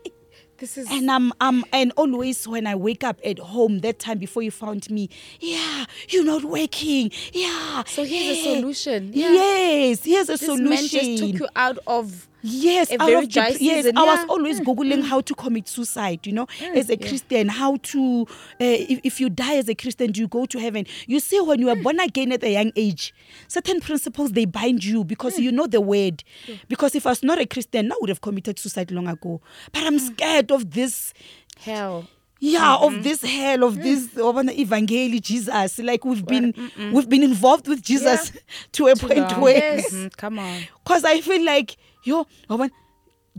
[0.58, 4.17] This is and I'm I'm and always when I wake up at home, that time
[4.17, 7.12] before you found me, yeah, you're not working.
[7.32, 7.84] Yeah.
[7.86, 9.12] So here's a solution.
[9.13, 9.32] Yeah.
[9.34, 10.70] Yes, here's a this solution.
[10.70, 13.76] man just took you out of Yes, a out very of dry dep- yes.
[13.78, 14.26] season, I was yeah.
[14.26, 14.30] Mm.
[14.30, 16.26] always googling how to commit suicide.
[16.26, 20.12] You know, as a Christian, how to uh, if, if you die as a Christian,
[20.12, 20.86] do you go to heaven?
[21.08, 21.62] You see, when Mm.
[21.62, 23.13] you are born again at a young age,
[23.47, 25.08] certain principles they bind you Mm.
[25.08, 26.23] because you know the word.
[26.67, 29.41] Because if I was not a Christian, I would have committed suicide long ago.
[29.71, 30.08] But I'm Mm.
[30.13, 31.13] scared of this
[31.62, 32.08] hell.
[32.39, 32.97] yeah Mm-hmm.
[32.97, 34.30] of this hell of this Mm.
[34.30, 36.54] of an evangeli jesus like we've been
[36.93, 38.32] we've been involved with jesus
[38.73, 39.41] to a point long.
[39.41, 39.89] where Yes.
[39.91, 40.62] Mhm, come on.
[40.84, 42.70] because i feel like yo Ngoba,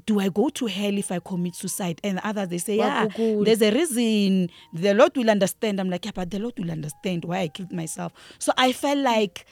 [0.06, 2.00] do i go to hell if i commit suicide?
[2.04, 3.06] And others they say yeah
[3.44, 4.50] there's a reason.
[4.72, 5.80] The lord will understand.
[5.80, 8.12] I'm like yeah but the lord will understand why i killed myself.
[8.38, 9.46] So i felt like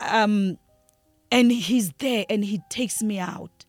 [0.00, 0.58] um
[1.30, 3.64] and he's there and he takes me out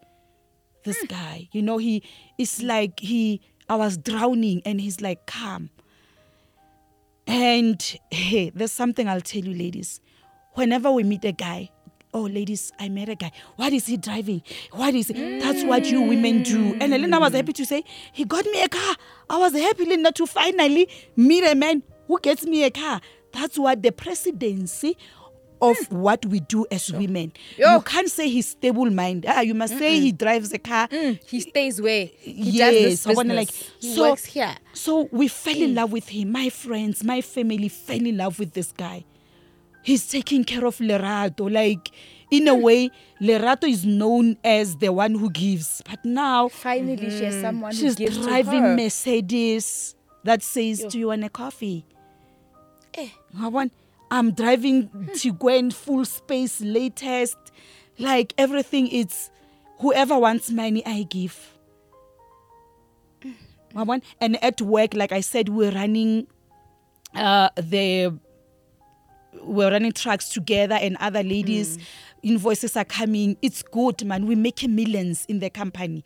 [0.86, 1.50] this guy.
[1.52, 2.04] You know he
[2.38, 5.70] it's like he i was drowning and he's like calm
[7.28, 10.02] and hey there's something i'll tell you ladies.
[10.54, 11.70] Whenever we meet a guy
[12.14, 13.32] oh ladies i met a guy.
[13.56, 14.42] What is he driving?
[14.72, 15.40] What is he?
[15.40, 16.76] that's what you women do.
[16.80, 18.96] And elena was happy to say he got me a car.
[19.30, 23.02] I was happy Linda, to finally meet a man who gets me a car.
[23.32, 24.98] That's what the presidency
[25.62, 27.34] of what we do as women.
[27.58, 27.76] Yo.
[27.76, 29.26] you can't say he's stable mind.
[29.28, 30.88] Ah, you must say he drives a car.
[31.26, 34.56] He stays where he yes, does this like he so, works here.
[34.74, 36.32] So we fell in love with him.
[36.32, 39.06] My friends, my family fell in love with this guy.
[39.82, 41.52] He's taking care of Lerato.
[41.52, 41.92] Like
[42.32, 45.82] in a way, Lerato is known as the one who gives.
[45.90, 48.76] But now Finally, she has someone she's driving to her.
[48.76, 51.86] Mercedes that says, "Do you want a coffee?"
[52.94, 53.10] Eh.
[53.40, 53.74] I want.
[54.12, 57.38] I'm driving Tiguan full space latest,
[57.98, 58.88] like everything.
[58.88, 59.30] It's
[59.80, 61.56] whoever wants money, I give.
[63.74, 66.26] Want, and at work, like I said, we're running
[67.14, 68.18] uh, the
[69.44, 71.78] we're running trucks together and other ladies
[72.24, 76.04] invoices are coming it's good man we're making millions in the company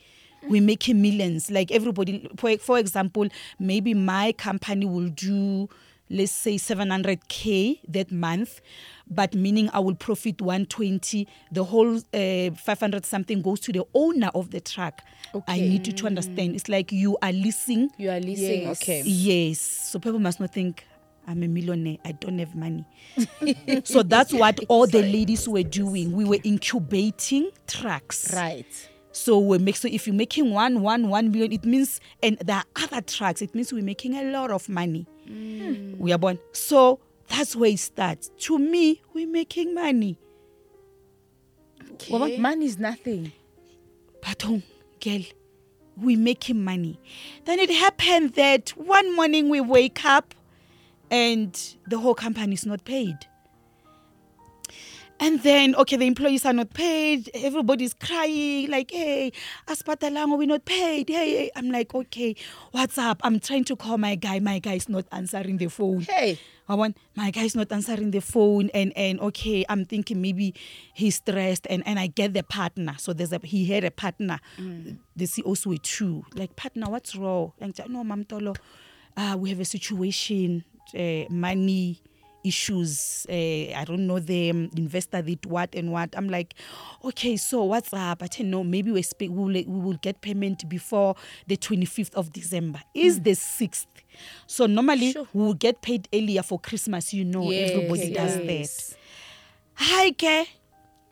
[0.50, 3.28] we're making millions like everybody for, for example
[3.60, 5.70] maybe my company will do
[6.10, 8.60] let's say 700k that month
[9.10, 14.30] but meaning i will profit 120 the whole uh, 500 something goes to the owner
[14.36, 15.02] of the truck
[15.48, 18.64] i need you to understand it's like you are leasing You are leasing.
[18.64, 18.82] Yes.
[18.82, 19.02] Okay.
[19.06, 19.60] Yes.
[19.60, 20.86] So people must not think
[21.28, 21.98] I'm a millionaire.
[22.04, 22.86] I don't have money.
[23.84, 26.12] so that's what all the ladies were doing.
[26.12, 28.34] We were incubating trucks.
[28.34, 28.90] Right.
[29.14, 32.58] So we make so if you're making one, one, one million, it means and there
[32.58, 33.42] are other trucks.
[33.42, 35.06] It means we're making a lot of money.
[35.28, 35.94] Hmm.
[35.98, 36.40] We are born.
[36.52, 38.32] So that's where it starts.
[38.40, 40.18] To me, we're making money.
[41.94, 42.38] Okay.
[42.38, 43.32] Money is nothing.
[44.22, 44.62] But oh,
[45.00, 45.22] girl,
[45.98, 47.00] we making money.
[47.46, 50.34] Then it happened that one morning we wake up
[51.14, 53.18] and the whole company is not paid.
[55.20, 57.30] And then, okay, the employees are not paid.
[57.36, 59.32] Everybody's crying, like, hey,
[59.68, 61.08] Aspatalango, we're not paid.
[61.08, 61.52] Hey, hey.
[61.56, 62.36] I'm like, okay,
[62.72, 63.22] what's up?
[63.24, 64.40] I'm trying to call my guy.
[64.40, 66.02] My guy is not answering the phone.
[66.02, 66.40] Hey.
[66.68, 70.56] I want my guy's not answering the phone and and okay, I'm thinking maybe
[70.94, 72.96] he's stressed and and I get the partner.
[72.98, 74.40] So there's a he had a partner.
[75.16, 76.24] The CEOs were two.
[76.34, 77.52] Like partner, what's wrong?
[77.60, 78.56] Like no, Mam Tolo,
[79.18, 80.64] uh, we have a situation,
[80.98, 82.02] uh, money
[82.44, 83.26] issues.
[83.30, 86.14] Uh, I don't know the investor did what and what.
[86.16, 86.54] I'm like,
[87.04, 88.22] okay, so what's up?
[88.22, 88.64] I don't know.
[88.64, 89.32] Maybe we speak.
[89.32, 91.16] We will, we will get payment before
[91.48, 92.82] the 25th of December.
[92.94, 93.86] Is the 6th.
[94.48, 95.28] So normally Sure.
[95.34, 97.14] we will get paid earlier for Christmas.
[97.14, 98.90] You know, Yes, everybody does yes.
[98.90, 98.98] that.
[99.76, 100.48] Hi, Ke.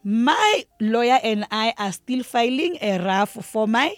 [0.03, 3.95] My lawyer and I are still filing a RAF for my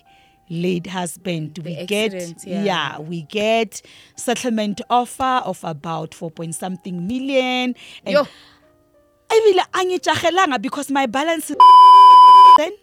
[0.61, 1.57] late husband.
[1.65, 2.99] we accident, get yeah.
[2.99, 3.81] we get
[4.15, 7.75] settlement offer of about 4 point something million.
[8.05, 8.27] And Yo.
[9.29, 11.47] ebile a ngitjagelanga because my balance
[12.57, 12.73] then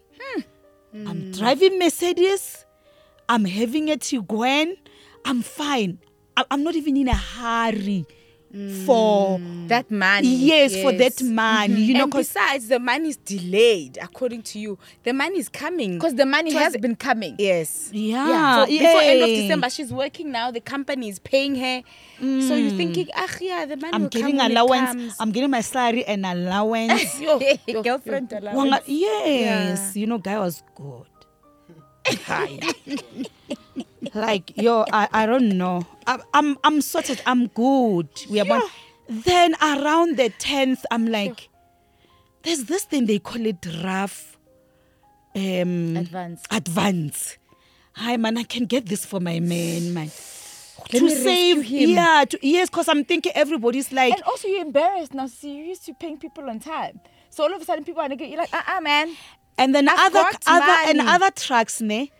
[0.92, 1.06] Hmm.
[1.08, 2.66] I'm driving Mercedes.
[3.28, 4.74] I'm having a Tiguan.
[5.24, 5.98] I'm fine.
[6.50, 8.06] I'm not even in a hurry
[8.54, 8.84] Mm.
[8.84, 10.26] for That money.
[10.26, 11.82] yes, for that money.
[11.82, 14.76] You know, and because besides, the money is delayed, according to you.
[15.04, 15.94] The money is coming.
[15.94, 17.36] Because the money has been coming.
[17.38, 17.90] Yes.
[17.92, 19.28] yeah, So before end of.
[19.28, 20.50] December, she's working now.
[20.50, 21.82] The company is paying her.
[22.18, 22.24] So
[22.56, 22.76] you're mm.
[22.76, 25.16] thinking, ah, yeah, the money I'm will getting come allowance.
[25.20, 27.20] I'm getting my salary and allowance.
[27.20, 28.38] Yo, Hey, yo, girlfriend yo.
[28.38, 28.58] allowance.
[28.58, 31.06] Wanga- yes, you know, guy was good.
[32.26, 32.58] Hi.
[34.14, 35.86] like yo, I, I don't know.
[36.06, 37.22] I, I'm I'm sorted.
[37.26, 38.08] I'm good.
[38.28, 38.62] We are born.
[39.08, 41.48] Then around the tenth, I'm like,
[42.42, 44.36] there's this thing they call it RAF
[45.34, 46.42] um Advance.
[46.50, 47.38] advance.
[47.92, 50.10] hi man, I can get this for my man, man.
[50.92, 51.90] Let to save him.
[51.90, 55.26] yeah, to, yes, because I'm thinking everybody's like And also, you're embarrassed now.
[55.26, 57.00] So you're used to paying people on time.
[57.28, 59.14] So all of a sudden, people are gonna get you like, uh, uh man.
[59.58, 62.10] And then I've other other and other trucks, ne,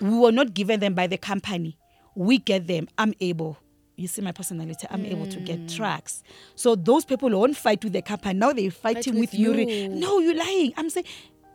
[0.00, 1.78] we were not given them by the company.
[2.14, 2.88] We get them.
[2.98, 3.58] I'm able.
[3.96, 4.86] You see my personality.
[4.90, 6.22] I'm able to get tracks.
[6.54, 8.38] So those people won't fight with the company.
[8.38, 9.54] Now they're fighting with with, you.
[9.54, 9.88] you.
[9.88, 10.74] No, you're lying.
[10.76, 11.06] I'm saying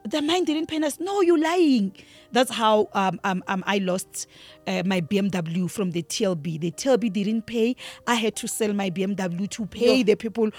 [0.04, 1.00] the mine didn't pay us.
[1.00, 1.95] No, you're lying.
[2.32, 4.28] That's how um, um, um I lost
[4.65, 6.60] uh, my BMW from the TLB.
[6.60, 7.76] The TLB didn't pay.
[8.08, 10.50] I had to sell my BMW to pay the people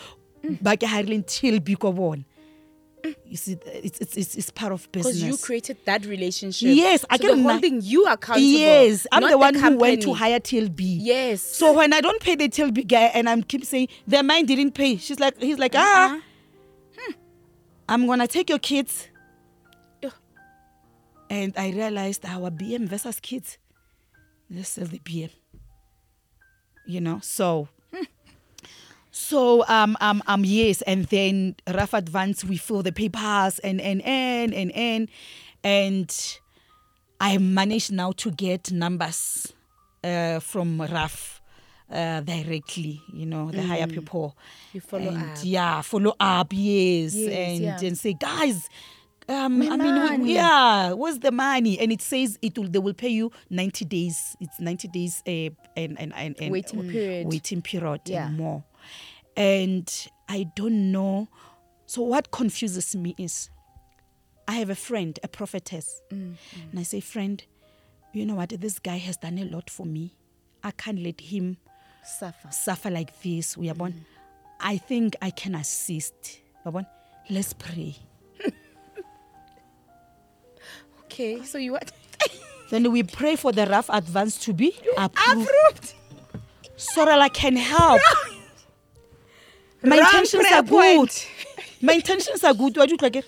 [0.60, 2.24] back hiring TLB ko bona.
[3.26, 5.16] You see, it's it's it's, it's part of business.
[5.16, 6.68] Because you created that relationship.
[6.76, 8.46] Yes, I so can holding you accountable.
[8.46, 10.76] Yes, I'm the one who went to hire TLB.
[10.78, 11.40] Yes.
[11.42, 14.72] So when I don't pay the TLB guy and I'm keep saying their mine didn't
[14.72, 15.82] pay, she's like, he's like, Uh-uh.
[15.84, 16.20] ah,
[16.96, 17.12] hmm,
[17.88, 19.08] I'm gonna take your kids.
[20.04, 20.12] Ugh.
[21.28, 23.58] And I realized our BM versus kids,
[24.50, 25.30] let's sell the BM.
[26.86, 27.68] You know, so.
[29.12, 34.02] So um um um yes, and then RAF advance we fill the papers and and
[34.02, 35.08] and and and
[35.62, 36.38] and
[37.20, 39.52] I managed now to get numbers
[40.02, 41.40] uh, from RAF
[41.88, 44.36] uh, directly, you know, the higher people.
[44.72, 45.38] You follow and, up.
[45.42, 47.14] Yeah, follow up, yes.
[47.14, 47.78] Yes, and, yeah.
[47.80, 48.68] and say, guys,
[49.28, 51.78] um, My I mean, we- yeah, where's the money?
[51.78, 54.36] And it says it will, they will pay you 90 days.
[54.40, 55.30] It's 90 days uh,
[55.76, 57.28] and, and, and, and Waiting period.
[57.28, 58.26] Waiting period Yeah.
[58.26, 58.64] and more.
[59.36, 61.28] And I don't know.
[61.86, 63.50] So what confuses me is
[64.48, 66.02] I have a friend, a prophetess.
[66.10, 66.36] Mm,
[66.70, 67.42] And I say, friend,
[68.12, 68.50] you know what?
[68.50, 70.14] This guy has done a lot for me.
[70.62, 71.56] I can't let him
[72.04, 72.48] Suffer.
[72.50, 73.56] suffer like this.
[73.56, 73.92] We are born.
[73.92, 74.00] Mm.
[74.60, 76.40] I think I can assist.
[76.64, 76.86] Are born.
[77.30, 77.96] Let's pray.
[81.04, 81.92] Okay, so you what?
[82.70, 85.92] Then we pray for the RAF advance to be approved, Approved.
[86.76, 88.00] so that I can help.
[89.84, 91.10] My intentions are good.
[91.80, 92.74] My intentions are good.
[92.74, 93.16] Do you like?
[93.16, 93.24] It?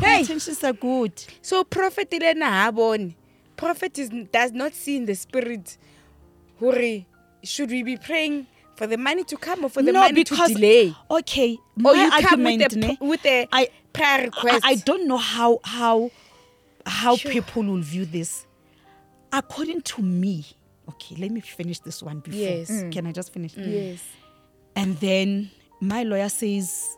[0.00, 1.12] My intentions are good.
[1.42, 3.14] So prophet ilena habone.
[3.56, 5.76] Prophet is, does not see in the spirit.
[6.60, 7.06] Hurry.
[7.42, 10.48] Should we be praying for the money to come or for the no, money because
[10.48, 10.94] to delay?
[11.10, 14.64] okay, Or my you come with a, with a I- prayer I, request.
[14.64, 16.10] I don't know how how
[16.84, 17.32] how Sure.
[17.32, 18.46] people will view this.
[19.32, 20.44] According to me,
[20.88, 22.38] okay, let me finish this one before.
[22.38, 22.68] Yes.
[22.92, 23.54] Can I just finish?
[23.54, 23.72] Mm.
[23.72, 24.02] Yes.
[24.76, 26.96] And then my lawyer says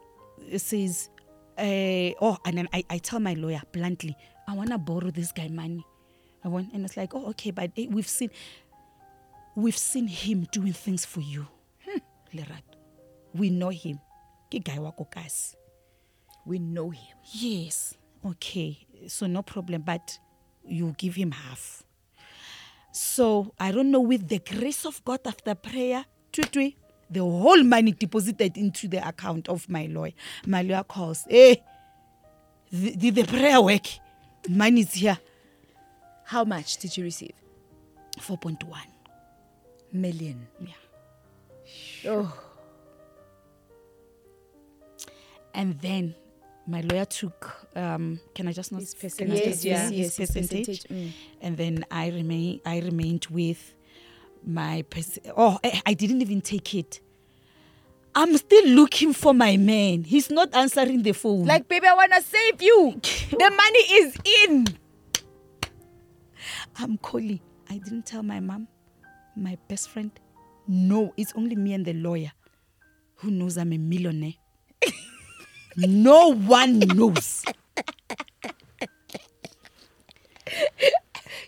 [0.57, 1.11] says,
[1.57, 5.49] uh, oh, and then I, I tell my lawyer bluntly, I wanna borrow this guy
[5.49, 5.85] money.
[6.45, 8.31] I want, and it's like, oh, okay, but eh, we've seen
[9.55, 11.47] we've seen him doing things for you.
[11.85, 11.99] Hmm.
[12.35, 12.79] Lerato.
[13.35, 14.01] We know him.
[14.51, 15.57] Ke guy wa ko kasi.
[16.47, 17.17] We know him.
[17.33, 17.95] Yes.
[18.25, 18.87] Okay.
[19.07, 20.19] So no problem, but
[20.65, 21.83] you give him half.
[22.93, 26.77] So I don't know with the grace of God after prayer, tutui,
[27.11, 30.13] the whole money deposited into the account of my lawyer.
[30.47, 31.63] My lawyer calls, hey,
[32.71, 33.87] did the prayer work?
[34.49, 35.19] Money is here.
[36.25, 37.33] How much did you receive?
[38.21, 38.67] 4.1
[39.93, 40.47] million.
[40.61, 40.73] Yeah.
[42.11, 42.39] Oh.
[45.55, 46.15] And then
[46.67, 49.89] my lawyer took um can I just not His percentage, yeah.
[49.89, 50.67] his Yes, his percentage?
[50.67, 51.11] percentage, mm.
[51.41, 53.75] And then I remain I remained with
[54.47, 57.01] my pers- oh I, I didn't even take it.
[58.15, 60.03] I'm still looking for my man.
[60.05, 61.45] He's not answering the phone.
[61.45, 63.01] Like, baby, I wanna save you.
[63.31, 64.67] the money is in.
[66.77, 67.41] I'm calling.
[67.71, 68.67] I didn't tell my mom,
[69.37, 70.11] my best friend.
[70.67, 72.33] No, it's only me and the lawyer
[73.17, 74.35] who knows I'm a millionaire.
[75.77, 77.45] no one knows.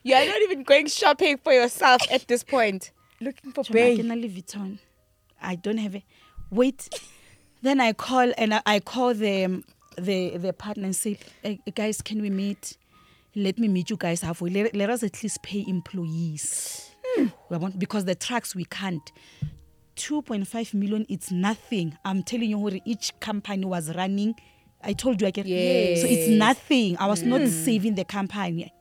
[0.02, 2.90] You are not even going shopping for yourself at this point.
[3.20, 3.98] Looking for Jonah, babe.
[3.98, 4.78] can I Louis Vuitton?
[5.42, 6.04] I don't have it.
[6.50, 6.88] Wait.
[7.62, 9.62] then I call and I, I call the
[9.98, 12.76] the the partner and say, "Eh, guys, can we meet?
[13.36, 14.50] Let me meet you guys halfway.
[14.50, 16.90] Let, let us at least pay employees.
[17.48, 19.12] We want- Because the trucks we can't.
[19.96, 21.96] 2.5 million, it's nothing.
[22.04, 24.34] I'm telling you, Hori, each company was running.
[24.82, 25.44] I told you I can.
[25.44, 25.50] So
[26.08, 26.96] it's nothing.
[26.98, 28.72] I was not saving the company.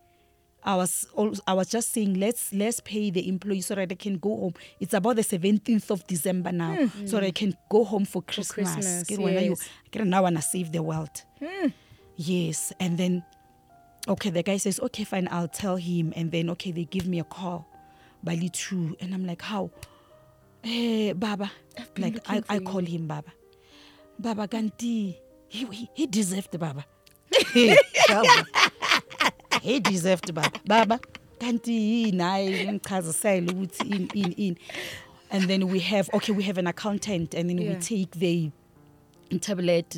[0.64, 1.08] I was
[1.48, 4.54] I was just saying let's let's pay the employees so that they can go home.
[4.80, 8.76] It's about the 17th of December now, so they can go home for Christmas.
[8.76, 9.56] Christmas, re you-
[9.94, 10.06] yes.
[10.06, 11.24] now I wanna save the world.
[12.18, 13.24] Yes, and then
[14.08, 17.20] okay, the guy says okay, fine, I'll tell him, and then okay, they give me
[17.20, 17.66] a call,
[18.24, 19.72] Bali two, and I'm like how,
[20.62, 21.50] hey Baba,
[21.98, 23.32] like I, I call him Baba,
[24.20, 25.16] Baba Ganti,
[25.48, 26.86] he he, he deserved Baba.
[29.62, 31.00] He deserved baba baba
[31.40, 32.20] kanti yini?
[32.20, 34.58] Hayi ngichazisele ukuthi in in in
[35.32, 38.52] and then we have okay we have an accountant and then we take the
[39.42, 39.98] tablet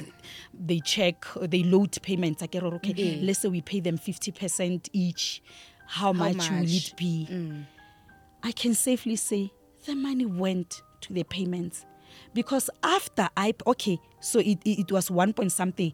[0.53, 2.93] they check they load payments like okay?
[2.93, 3.25] Yeah.
[3.25, 5.41] let's say we pay them 50% each
[5.91, 7.27] how, much, will it be?
[7.29, 7.65] Mm.
[8.43, 9.51] I can safely say
[9.85, 11.85] the money went to the payments.
[12.33, 15.93] Because after i okay so it, it, it was one point something.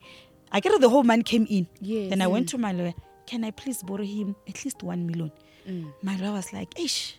[0.51, 1.67] I get the whole money came in.
[1.81, 2.09] Yes.
[2.09, 2.93] then i went to my lawyer
[3.27, 5.31] can i please borrow him at least one million
[5.69, 5.91] mm.
[6.01, 7.17] my lawyer was like ish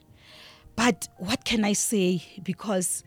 [0.77, 3.05] but what can i say because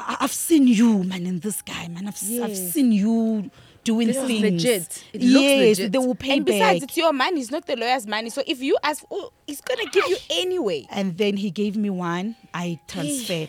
[0.00, 2.06] I- I've seen you, man, in this guy, man.
[2.06, 3.50] I've, I've seen you
[3.82, 4.42] doing This is things.
[4.42, 5.04] legit.
[5.12, 5.92] It yes, looks legit.
[5.92, 6.52] they will pay and back.
[6.54, 7.40] besides, it's your money.
[7.40, 8.30] It's not the lawyer's money.
[8.30, 10.86] So if you ask, oh, he's gonna give you anyway.
[10.90, 12.36] and then he gave me one.
[12.54, 13.48] I transferred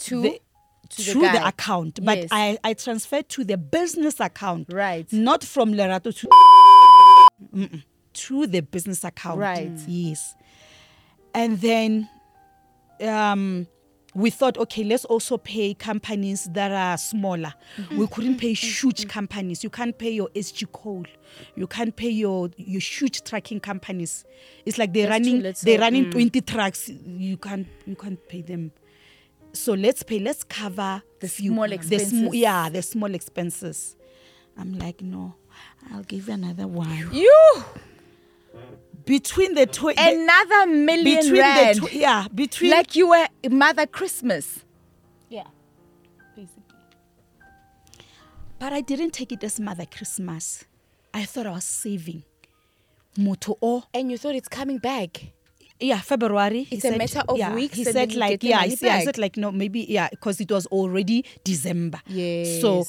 [0.00, 0.40] To the,
[0.90, 2.28] to the the account, but Yes.
[2.30, 5.10] I, I transferred to the business account, Right.
[5.14, 6.28] Not from Lerato to
[7.54, 7.82] Mm-mm.
[8.14, 9.72] to the business account, Right.
[9.86, 10.34] Yes,
[11.34, 12.08] and then
[13.00, 13.66] um,
[14.14, 17.52] we thought, okay, let's also pay companies that are smaller.
[17.76, 17.96] Mm-hmm.
[17.98, 19.64] We couldn't pay huge companies.
[19.64, 21.04] You can't pay your SG Coal.
[21.56, 24.24] You can't pay your your huge trucking companies.
[24.64, 26.12] It's like they're That's running they're running Mm.
[26.12, 26.88] 20 trucks.
[26.88, 28.70] You can't you can't pay them.
[29.52, 30.20] So let's pay.
[30.20, 32.34] Let's cover The few- small the expenses.
[32.34, 33.96] yeah, the small expenses.
[34.56, 35.34] I'm like, no,
[35.92, 37.08] I'll give you another one.
[37.12, 37.64] You
[39.04, 41.76] Between the two, another million between rand.
[41.82, 44.64] the two, yeah, between like you were Mother Christmas.
[45.28, 45.44] Yeah,
[46.34, 46.62] basically.
[48.58, 50.64] But I didn't take it as Mother Christmas.
[51.12, 52.24] I thought I was saving.
[53.16, 55.33] Moto o And you thought it's coming back.
[55.80, 56.62] Yeah February.
[56.64, 59.04] he It's a said- matter of yeah, weeks He said like yeah, he said, I
[59.04, 62.00] said like no maybe yeah because it was already December.
[62.06, 62.60] Yeah.
[62.60, 62.84] So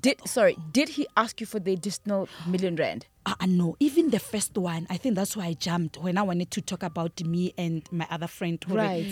[0.00, 3.06] did sorry, did he ask you for the additional million rand?
[3.24, 6.50] uh, no, even the first one, I think that's why I jumped when I wanted
[6.52, 8.58] to talk about me and my other friend.
[8.68, 9.06] Right.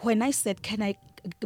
[0.00, 0.96] when I said, "Can I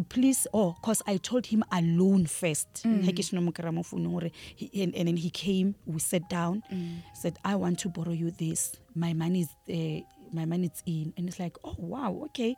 [0.08, 2.82] please?" Oh, cause I told him alone first.
[2.84, 3.04] Mm.
[3.04, 5.74] Ha ke sena mokara mo founung hore he- And, and then he came.
[5.86, 6.62] We sat down.
[6.72, 7.02] Mm.
[7.14, 8.72] Said, "I want to borrow you this.
[8.94, 12.56] My money is uh, my money is in." And it's like, "Oh wow, okay,"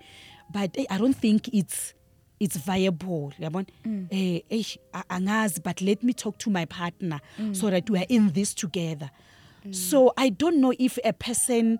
[0.52, 1.94] but eh, I don't think it's
[2.40, 3.32] it's viable.
[3.40, 3.66] yabona?
[3.86, 4.08] Mm.
[4.10, 7.54] Eh, eish, a- angazi, but let me talk to my partner Mm.
[7.56, 9.10] so that we are in this together.
[9.70, 11.78] So I don't know if a person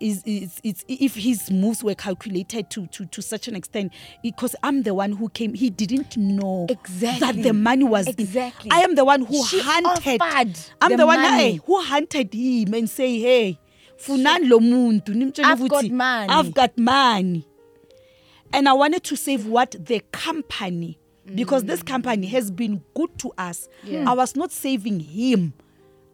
[0.00, 3.92] is, is, is if his moves were calculated to, to, to such an extent
[4.22, 8.14] because I'm the one who came he didn't know exactly that the money was in-
[8.18, 8.70] Exactly.
[8.70, 10.20] I am the one who She hunted
[10.80, 13.58] I'm the the, one eh, who hunted him and say hey
[13.96, 16.28] funani lo muntu nimtshele I've got money.
[16.32, 17.44] I've got money
[18.52, 20.98] and I wanted to save what the company
[21.34, 23.68] because this company has been good to us.
[23.86, 25.52] I was not saving him.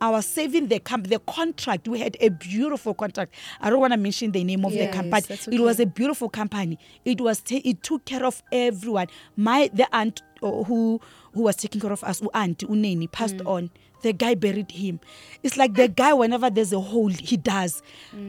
[0.04, 1.88] I was saving the comp- the contract.
[1.88, 3.34] We had a beautiful contract.
[3.60, 5.22] I don't want to mention the name of Yes, the company.
[5.28, 6.78] that's It was a beautiful company.
[7.06, 9.06] It was ta- it took care of everyone.
[9.36, 11.00] My the aunt uh, who
[11.32, 13.46] who was taking care of us, aunt Uneni, passed Mm.
[13.48, 13.70] on.
[14.02, 15.00] The guy buried him.
[15.42, 17.82] It's like the guy whenever there's a hole, he does.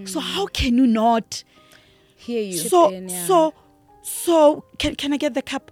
[0.05, 1.43] So how can you not?
[2.15, 2.57] Hear you.
[2.57, 3.25] so in, yeah.
[3.27, 3.53] so
[4.01, 5.71] so can can I get the cup?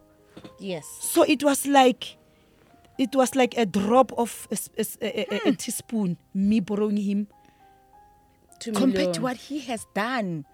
[0.59, 0.85] yes.
[0.99, 2.17] So it was like
[2.97, 5.51] it was like a drop of a hmm.
[5.51, 7.27] teaspoon me borrowing him.
[8.59, 9.13] Two Compared million.
[9.13, 10.45] to what he has done.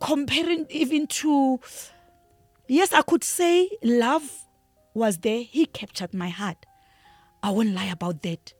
[0.00, 1.60] comparing even to
[2.66, 4.44] yes i could say love
[4.92, 5.42] was there.
[5.42, 6.66] He captured my heart.
[7.42, 8.54] I won't lie about that.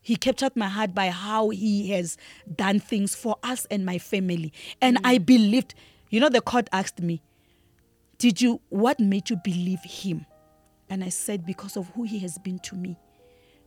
[0.00, 2.16] He captured my heart by how he has
[2.54, 4.52] done things for us and my family.
[4.80, 5.06] And hmm.
[5.06, 5.74] i believed
[6.10, 7.22] you know the court asked me
[8.18, 10.26] did you what made you believe him
[10.90, 12.96] and i said because of who he has been to me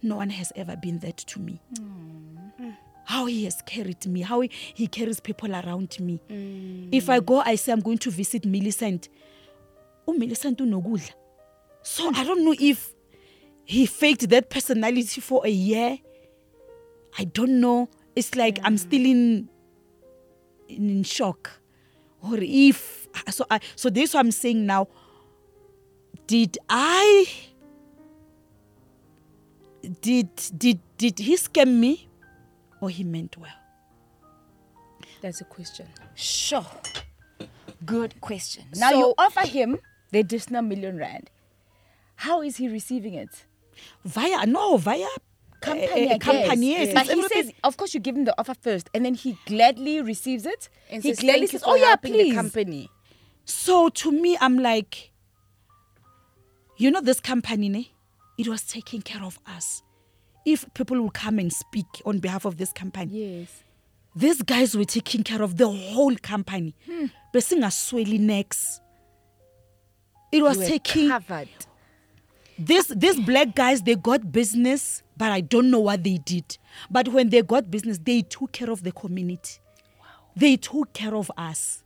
[0.02, 2.76] no one has ever been that to me mm.
[3.06, 6.22] how he has carried me, how he, he carries people around me.
[6.30, 6.90] Mm.
[6.92, 9.10] If I go, I say I'm going to visit Millicent.
[10.08, 11.12] Oh, Millicent unokudla.
[11.82, 12.94] So I don't know if
[13.66, 15.98] he faked that personality for a year.
[17.18, 17.90] I don't know.
[18.16, 19.50] It's like I'm still in
[20.70, 21.52] in, in shock.
[22.22, 24.88] Or if so I so this is what I'm saying now.
[26.28, 27.26] Did I
[30.02, 32.08] did did did he scam me
[32.82, 33.52] or he meant well?
[35.22, 35.88] That's a question.
[36.16, 36.66] Sure.
[37.86, 38.66] Good question.
[38.76, 39.80] Now So- you offer him
[40.12, 41.30] the additional million rand.
[42.16, 43.46] How is he receiving it?
[44.06, 45.08] Via no via eh,
[45.60, 46.76] Company, a, a I company.
[46.76, 46.88] guess.
[46.88, 49.38] Yes, But he says, of course, you give him the offer first, and then he
[49.46, 50.68] gladly receives it.
[50.90, 52.90] And he says, gladly "Thank says, "Oh yeah, please." the company.
[53.46, 55.12] So to me, I'm like,
[56.78, 57.92] you know, this company, ne?
[58.38, 59.84] it was taking care of us.
[60.46, 63.12] if people will come and speak on behalf of this company.
[63.40, 63.64] Yes.
[64.16, 66.76] These guys were taking care of the whole company.
[66.86, 67.06] Hmm.
[67.34, 68.82] Besingasweli necks.
[70.32, 71.48] It was taking covered.
[72.58, 76.58] this these black guys they got business but i don't know what they did
[76.90, 79.60] but when they got business they took care of the community
[80.00, 80.06] Wow.
[80.36, 81.84] they took care of us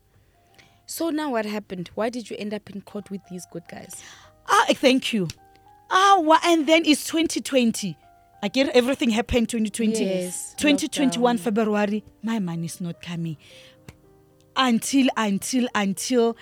[0.85, 1.89] So now what happened?
[1.95, 4.01] Why did you end up in court with these good guys?
[4.47, 5.27] Ah thank you.
[5.89, 7.97] Ah and then it's 2020
[8.43, 13.37] I get everything happened 2020 Yes, 2021 february my money is not coming.
[14.55, 16.37] Until until until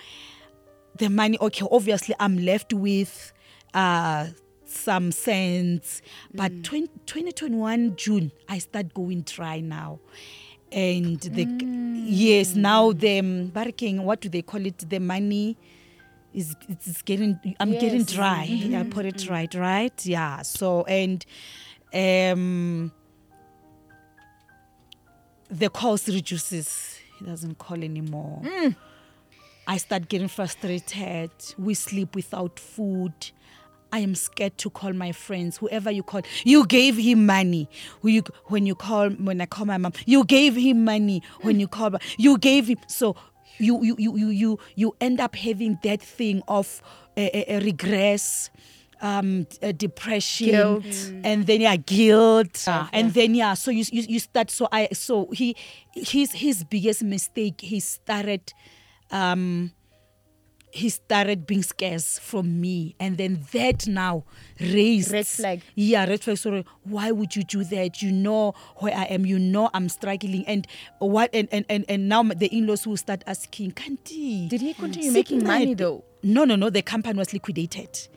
[0.96, 3.32] the money okay obviously i'm left with
[3.74, 4.26] uh
[4.64, 6.02] some cents.
[6.34, 10.00] But 20, 2021 june i start going dry now.
[10.72, 11.46] And the
[12.04, 13.22] yes now the
[13.54, 14.78] barking what do they call it?
[14.90, 15.56] The money
[16.36, 18.12] is it's getting i'm getting Yes.
[18.12, 18.76] dry mm-hmm.
[18.76, 19.32] i put it mm-hmm.
[19.32, 21.24] right right yeah so and
[21.94, 22.92] um
[25.50, 28.76] the calls reduces he doesn't call anymore mm.
[29.68, 31.30] I start getting frustrated.
[31.58, 33.12] We sleep without food.
[33.92, 35.56] I am scared to call my friends.
[35.56, 37.68] Whoever you call, you gave him money.
[38.02, 41.22] You when you call when I call my mom, you gave him money.
[41.40, 41.60] When mm.
[41.60, 42.78] you call, you gave him.
[42.86, 43.16] So
[43.58, 46.82] you you you you you, you end up having that thing of
[47.16, 48.50] a uh, regress.
[48.98, 51.12] Um, uh, depression, Guilt.
[51.22, 53.52] and then yeah, guilt, and then yeah.
[53.52, 54.50] So you, you you start.
[54.50, 55.54] So I so he
[55.92, 57.60] his his biggest mistake.
[57.60, 58.54] He started
[59.10, 59.72] um
[60.72, 64.24] he started being scarce from me and then that now
[64.60, 65.62] raised Red flag.
[65.74, 66.64] yeah red flag sorry.
[66.84, 68.02] Why would you do that?
[68.02, 69.24] You know where i am.
[69.24, 70.44] You know i'm struggling.
[70.46, 70.66] And
[70.98, 75.12] what and and and, and now the in-laws will start asking kanti Did he continue
[75.12, 76.04] making money though?
[76.22, 76.68] no no no.
[76.70, 78.08] The company was liquidated.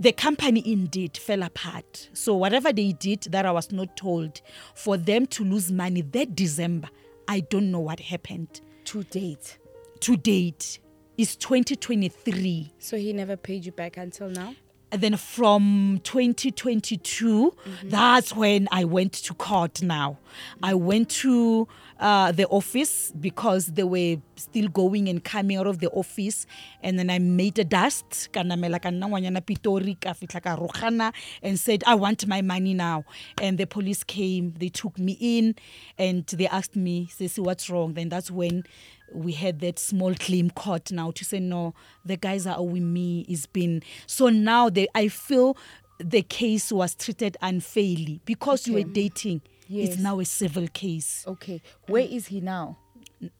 [0.00, 2.08] The company indeed fell apart.
[2.12, 4.40] So whatever they did that i was not told
[4.74, 6.88] for them to lose money that december
[7.28, 8.60] i don't know what happened.
[8.86, 9.58] To date.
[10.00, 10.78] to date
[11.18, 14.54] is 2023 So he never paid you back until now?
[14.90, 17.54] and then from 2022
[17.84, 20.16] that's when i went to court now.
[20.62, 21.68] I went to
[22.00, 26.46] uh, the office because they were still going and coming out of the office.
[26.82, 28.28] And then i made a dust.
[28.32, 31.12] Ka namela ka nna ngwanyana pitori ka fitlha ka rogana
[31.42, 33.04] and said i want my money now.
[33.42, 35.54] And the police came they took me in
[35.98, 37.94] and they asked me Sissy, what's wrong?
[37.94, 38.64] Then that's when
[39.12, 43.24] we had that small claim court now to say no the guys are owing me
[43.28, 45.56] it's been so now they i feel
[45.98, 49.40] the case was treated unfairly because you were dating
[49.70, 49.90] Yes.
[49.94, 51.60] it's now a civil case Okay.
[51.88, 52.78] Where is he now?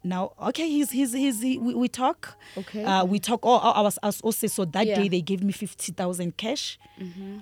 [0.03, 2.83] now okay he's he's he's he, we, we talk Okay.
[2.85, 4.95] uh, we talk oh, I was, I was also so that Yeah.
[4.95, 5.03] Mm-hmm.
[5.05, 6.79] day they gave me 50000 cash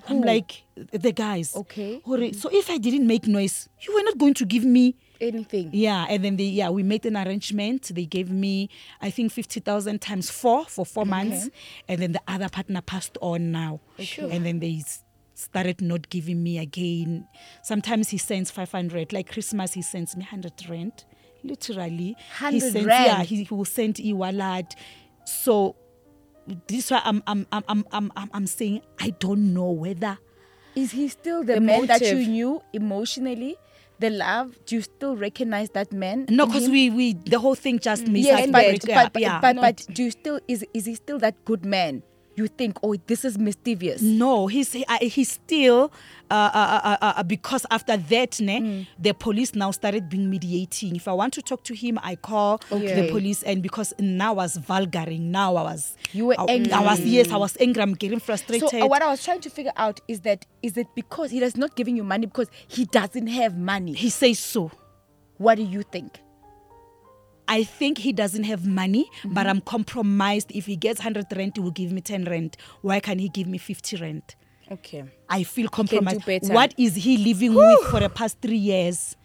[0.07, 1.99] i'm like the guys Okay.
[2.05, 5.69] "Hore, so if i didn't make noise you were not going to give me Anything.
[5.73, 7.91] yeah, and then they yeah we made an arrangement.
[7.93, 8.69] They gave me
[9.01, 11.49] I think fifty thousand times four for four months,
[11.87, 14.29] and then the other partner passed on now, Sure.
[14.31, 14.83] and then they
[15.33, 17.27] started not giving me again.
[17.63, 19.13] Sometimes he sends five hundred.
[19.13, 21.05] Like Christmas, he sends me hundred rand,
[21.43, 22.15] literally.
[22.39, 23.27] he 100 sends yeah rand?
[23.27, 24.75] he, he will send wallet.
[25.25, 25.75] So
[26.67, 30.17] this is why I'm I'm I'm I'm I'm I'm- saying I don't know whether
[30.75, 33.57] Is he still the, The man that you knew emotionally?
[33.99, 34.57] The love?
[34.65, 36.25] Do you still recognize that man?
[36.29, 39.39] no because we we the whole thing just missed yes, us but, but, but, yeah.
[39.41, 42.03] but, but do you still is is he still that good man?
[42.37, 43.99] You think, oh, this is mischievous.
[44.03, 45.91] No, he's he, I- he's still
[46.29, 48.87] uh, uh, uh, uh, uh, because after that, ne, Mm.
[48.99, 50.95] the police now started being mediating.
[50.95, 53.01] If I want to talk to him, I call Okay.
[53.01, 56.73] the police, and because now I was vulgaring, now I was You were I, angry.
[56.73, 57.81] I was yes, I was angry.
[57.81, 58.69] I'm getting frustrated.
[58.69, 61.41] So uh, what I was trying to figure out is that is it because he
[61.41, 63.93] is not giving you money because he doesn't have money?
[63.93, 64.69] he says so.
[65.39, 66.19] What do you think?
[67.47, 69.33] I think he doesn't have money, Mm-hmm.
[69.33, 70.51] but I'm compromised.
[70.51, 72.57] If he gets 100 rent, he will give me 10 rent.
[72.81, 74.35] Why can't he give me 50 rent?
[74.71, 75.05] Okay.
[75.29, 76.25] I feel can do compromised.
[76.25, 76.53] better.
[76.53, 79.15] What is he living with for the past three years?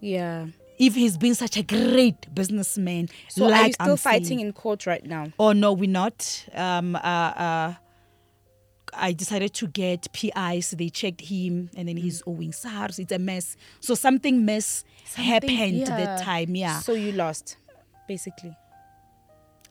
[0.00, 0.46] Yeah.
[0.78, 4.40] if he's been such a great businessman, So like are you still I'm fighting saying.
[4.40, 5.32] in court right now?
[5.38, 6.46] Oh no, we're not.
[6.54, 7.74] Um, uh, uh,
[8.96, 10.70] I decided to get PIs.
[10.70, 12.98] They checked him, and then he's owing SARS.
[12.98, 13.56] It's a mess.
[13.80, 14.84] So something mess
[15.14, 15.96] happened yeah.
[15.96, 16.54] that time.
[16.54, 17.56] Yeah, So you lost,
[18.08, 18.56] basically.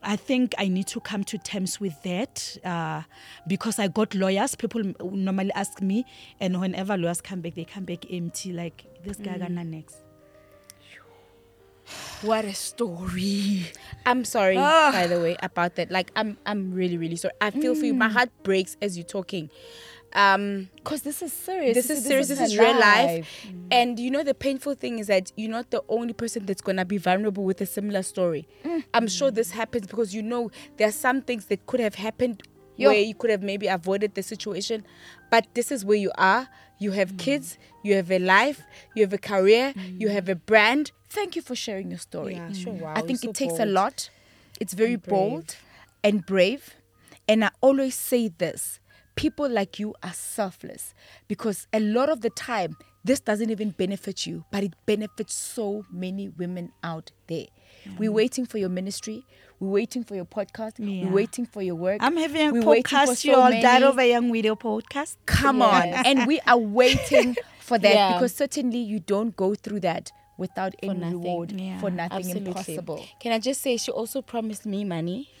[0.02, 3.02] I think I need to come to terms with that uh,
[3.48, 4.54] because I got lawyers.
[4.54, 6.04] People normally ask me,
[6.38, 8.52] and whenever lawyers come back, they come back empty.
[8.52, 10.05] Like this guy gonna next.
[12.22, 13.66] What a story.
[14.04, 14.90] I'm sorry, Ah.
[14.92, 15.90] by the way, about that.
[15.90, 17.34] Like, I'm, I'm really, really sorry.
[17.40, 17.94] I feel for you.
[17.94, 17.98] Mm.
[17.98, 19.50] My heart breaks as you're talking.
[20.12, 21.74] Um, Because this is serious.
[21.74, 22.28] this is serious.
[22.28, 23.28] This is her real life.
[23.70, 26.84] And you know, the painful thing is that you're not the only person that's gonna
[26.84, 28.48] be vulnerable with a similar story.
[28.94, 32.42] I'm sure this happens because you know there are some things that could have happened
[32.76, 32.88] Yo.
[32.88, 34.84] where you could have maybe avoided the situation,
[35.30, 36.48] but this is where you are.
[36.78, 37.58] You have kids.
[37.82, 38.62] You have a life.
[38.94, 39.74] You have a career.
[39.98, 40.92] You have a brand.
[41.08, 42.34] Thank you for sharing your story.
[42.34, 42.74] Yeah, sure.
[42.74, 44.10] Wow, I think you're it so takes a lot.
[44.60, 45.56] It's very And bold
[46.02, 46.74] and brave.
[47.28, 48.80] And I always say this
[49.16, 50.92] people like you are selfless
[51.26, 55.84] because a lot of the time, this doesn't even benefit you, but it benefits so
[55.90, 57.46] many women out there.
[57.98, 59.24] We're waiting for your ministry.
[59.58, 60.72] We're waiting for your podcast.
[60.78, 61.06] Yeah.
[61.06, 61.98] We're waiting for your work.
[62.02, 65.16] I'm having a We're podcast, so you all that over young video podcast.
[65.26, 65.88] Come on.
[65.88, 68.12] And we are waiting for that Yeah.
[68.14, 71.12] because certainly you don't go through that without any nothing.
[71.22, 72.48] reward Yeah, for nothing Absolutely.
[72.48, 73.06] impossible.
[73.20, 75.30] Can I just say she also promised me money?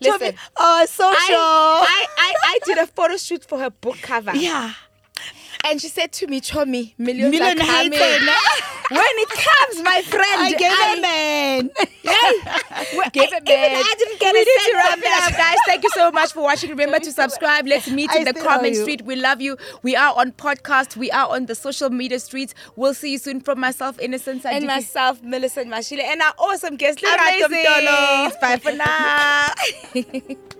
[0.00, 1.16] Listen, Oh, social.
[1.36, 4.34] I, I, I did a photo shoot for her book cover.
[4.34, 4.72] yeah.
[5.66, 7.90] And she said to me, Chomi, millions Million are coming.
[8.90, 11.70] when it comes, my friend, I gave a man.
[12.94, 13.82] Well, Give it even.
[13.82, 14.46] I didn't get We it.
[14.46, 15.56] need to wrap it up, guys.
[15.66, 16.70] Thank you so much for watching.
[16.76, 17.66] Remember to subscribe.
[17.66, 19.02] Let's meet I in the comment street.
[19.02, 19.56] We love you.
[19.82, 20.96] We are on podcast.
[20.96, 22.54] We are on the social media streets.
[22.76, 23.40] We'll see you soon.
[23.40, 27.64] From myself, Innocent And myself, Millicent Mashile, and our awesome guest, Amazing.
[28.40, 30.56] Bye for now.